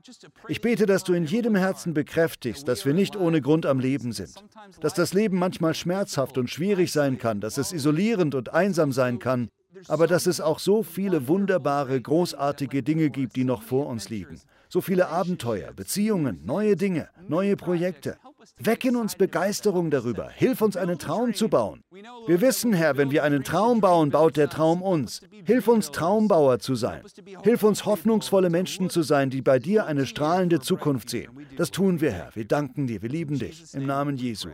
Ich 0.48 0.62
bete, 0.62 0.86
dass 0.86 1.04
du 1.04 1.12
in 1.12 1.24
jedem 1.24 1.56
Herzen 1.56 1.92
bekräftigst, 1.92 2.66
dass 2.66 2.86
wir 2.86 2.94
nicht 2.94 3.16
ohne 3.16 3.42
Grund 3.42 3.66
am 3.66 3.80
Leben 3.80 4.12
sind, 4.12 4.34
dass 4.80 4.94
das 4.94 5.12
Leben 5.12 5.38
manchmal 5.38 5.74
schmerzhaft 5.74 6.38
und 6.38 6.48
schwierig 6.48 6.90
sein 6.90 7.18
kann, 7.18 7.40
dass 7.40 7.58
es 7.58 7.72
isolierend 7.72 8.34
und 8.34 8.54
einsam 8.54 8.92
sein 8.92 9.18
kann, 9.18 9.50
aber 9.88 10.06
dass 10.06 10.26
es 10.26 10.40
auch 10.40 10.58
so 10.58 10.82
viele 10.82 11.28
wunderbare, 11.28 12.00
großartige 12.00 12.82
Dinge 12.82 13.10
gibt, 13.10 13.36
die 13.36 13.44
noch 13.44 13.62
vor 13.62 13.86
uns 13.86 14.08
liegen. 14.08 14.40
So 14.68 14.80
viele 14.80 15.08
Abenteuer, 15.08 15.72
Beziehungen, 15.72 16.40
neue 16.44 16.76
Dinge, 16.76 17.08
neue 17.28 17.56
Projekte. 17.56 18.16
Weck 18.58 18.84
in 18.84 18.96
uns 18.96 19.16
Begeisterung 19.16 19.90
darüber. 19.90 20.30
Hilf 20.30 20.62
uns, 20.62 20.76
einen 20.76 20.98
Traum 20.98 21.34
zu 21.34 21.48
bauen. 21.48 21.82
Wir 22.26 22.40
wissen, 22.40 22.72
Herr, 22.72 22.96
wenn 22.96 23.10
wir 23.10 23.24
einen 23.24 23.42
Traum 23.42 23.80
bauen, 23.80 24.10
baut 24.10 24.36
der 24.36 24.48
Traum 24.48 24.80
uns. 24.82 25.22
Hilf 25.44 25.66
uns, 25.68 25.90
Traumbauer 25.90 26.60
zu 26.60 26.74
sein. 26.74 27.02
Hilf 27.42 27.62
uns, 27.62 27.84
hoffnungsvolle 27.84 28.50
Menschen 28.50 28.90
zu 28.90 29.02
sein, 29.02 29.30
die 29.30 29.42
bei 29.42 29.58
dir 29.58 29.86
eine 29.86 30.06
strahlende 30.06 30.60
Zukunft 30.60 31.10
sehen. 31.10 31.30
Das 31.56 31.70
tun 31.70 32.00
wir, 32.00 32.12
Herr. 32.12 32.30
Wir 32.34 32.46
danken 32.46 32.86
dir. 32.86 33.02
Wir 33.02 33.08
lieben 33.08 33.38
dich. 33.38 33.74
Im 33.74 33.86
Namen 33.86 34.16
Jesu. 34.16 34.50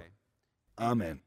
Amen. 0.76 1.25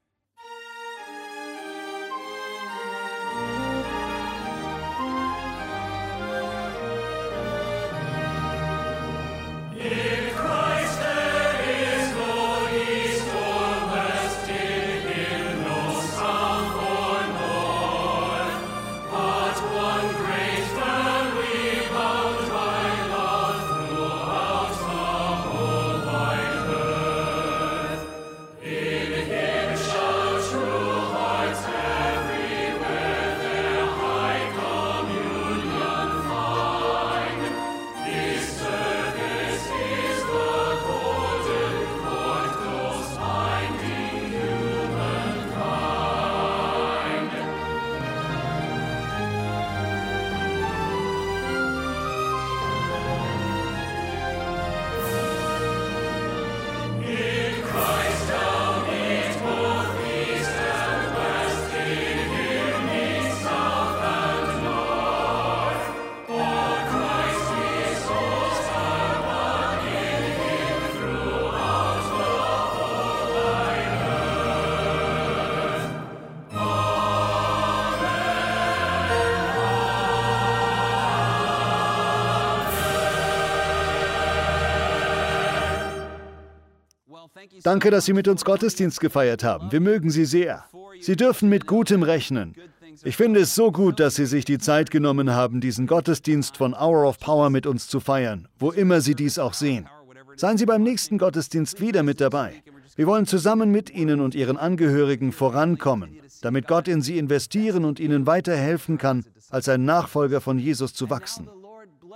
Danke, 87.70 87.92
dass 87.92 88.06
Sie 88.06 88.14
mit 88.14 88.28
uns 88.28 88.46
Gottesdienst 88.46 89.00
gefeiert 89.00 89.44
haben. 89.44 89.72
Wir 89.72 89.80
mögen 89.80 90.10
Sie 90.10 90.26
sehr. 90.26 90.66
Sie 91.02 91.16
dürfen 91.16 91.50
mit 91.50 91.68
Gutem 91.68 92.02
rechnen. 92.02 92.56
Ich 93.04 93.16
finde 93.16 93.42
es 93.42 93.54
so 93.54 93.72
gut, 93.72 94.00
dass 94.00 94.16
Sie 94.16 94.26
sich 94.26 94.44
die 94.44 94.58
Zeit 94.58 94.90
genommen 94.90 95.36
haben, 95.36 95.62
diesen 95.62 95.86
Gottesdienst 95.86 96.58
von 96.58 96.74
Hour 96.74 97.08
of 97.08 97.20
Power 97.20 97.52
mit 97.52 97.68
uns 97.68 97.88
zu 97.88 98.00
feiern, 98.00 98.48
wo 98.58 98.72
immer 98.72 99.02
Sie 99.02 99.14
dies 99.14 99.38
auch 99.38 99.54
sehen. 99.54 99.88
Seien 100.36 100.58
Sie 100.58 100.66
beim 100.66 100.82
nächsten 100.82 101.20
Gottesdienst 101.20 101.80
wieder 101.80 102.02
mit 102.02 102.20
dabei. 102.20 102.64
Wir 102.96 103.06
wollen 103.06 103.28
zusammen 103.28 103.70
mit 103.70 103.92
Ihnen 103.92 104.20
und 104.20 104.34
Ihren 104.34 104.58
Angehörigen 104.58 105.32
vorankommen, 105.32 106.18
damit 106.42 106.68
Gott 106.68 106.88
in 106.88 107.04
Sie 107.04 107.20
investieren 107.20 107.86
und 107.86 108.00
Ihnen 108.00 108.26
weiterhelfen 108.26 108.98
kann, 108.98 109.26
als 109.52 109.70
ein 109.70 109.86
Nachfolger 109.86 110.42
von 110.42 110.58
Jesus 110.58 110.96
zu 110.96 111.12
wachsen. 111.12 111.48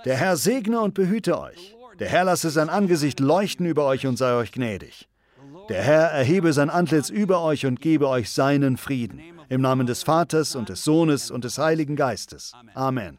Der 0.04 0.16
Herr 0.16 0.36
segne 0.36 0.80
und 0.80 0.94
behüte 0.94 1.40
euch. 1.40 1.76
Der 2.00 2.08
Herr 2.08 2.24
lasse 2.24 2.50
sein 2.50 2.70
Angesicht 2.70 3.20
leuchten 3.20 3.66
über 3.66 3.86
euch 3.86 4.04
und 4.08 4.18
sei 4.18 4.34
euch 4.34 4.50
gnädig. 4.50 5.06
Der 5.68 5.82
Herr 5.82 6.10
erhebe 6.10 6.52
sein 6.52 6.70
Antlitz 6.70 7.08
über 7.08 7.42
euch 7.42 7.64
und 7.66 7.80
gebe 7.80 8.08
euch 8.08 8.30
seinen 8.30 8.76
Frieden. 8.76 9.20
Im 9.48 9.60
Namen 9.60 9.86
des 9.86 10.02
Vaters 10.02 10.54
und 10.54 10.68
des 10.68 10.84
Sohnes 10.84 11.30
und 11.30 11.44
des 11.44 11.58
Heiligen 11.58 11.96
Geistes. 11.96 12.52
Amen. 12.74 13.18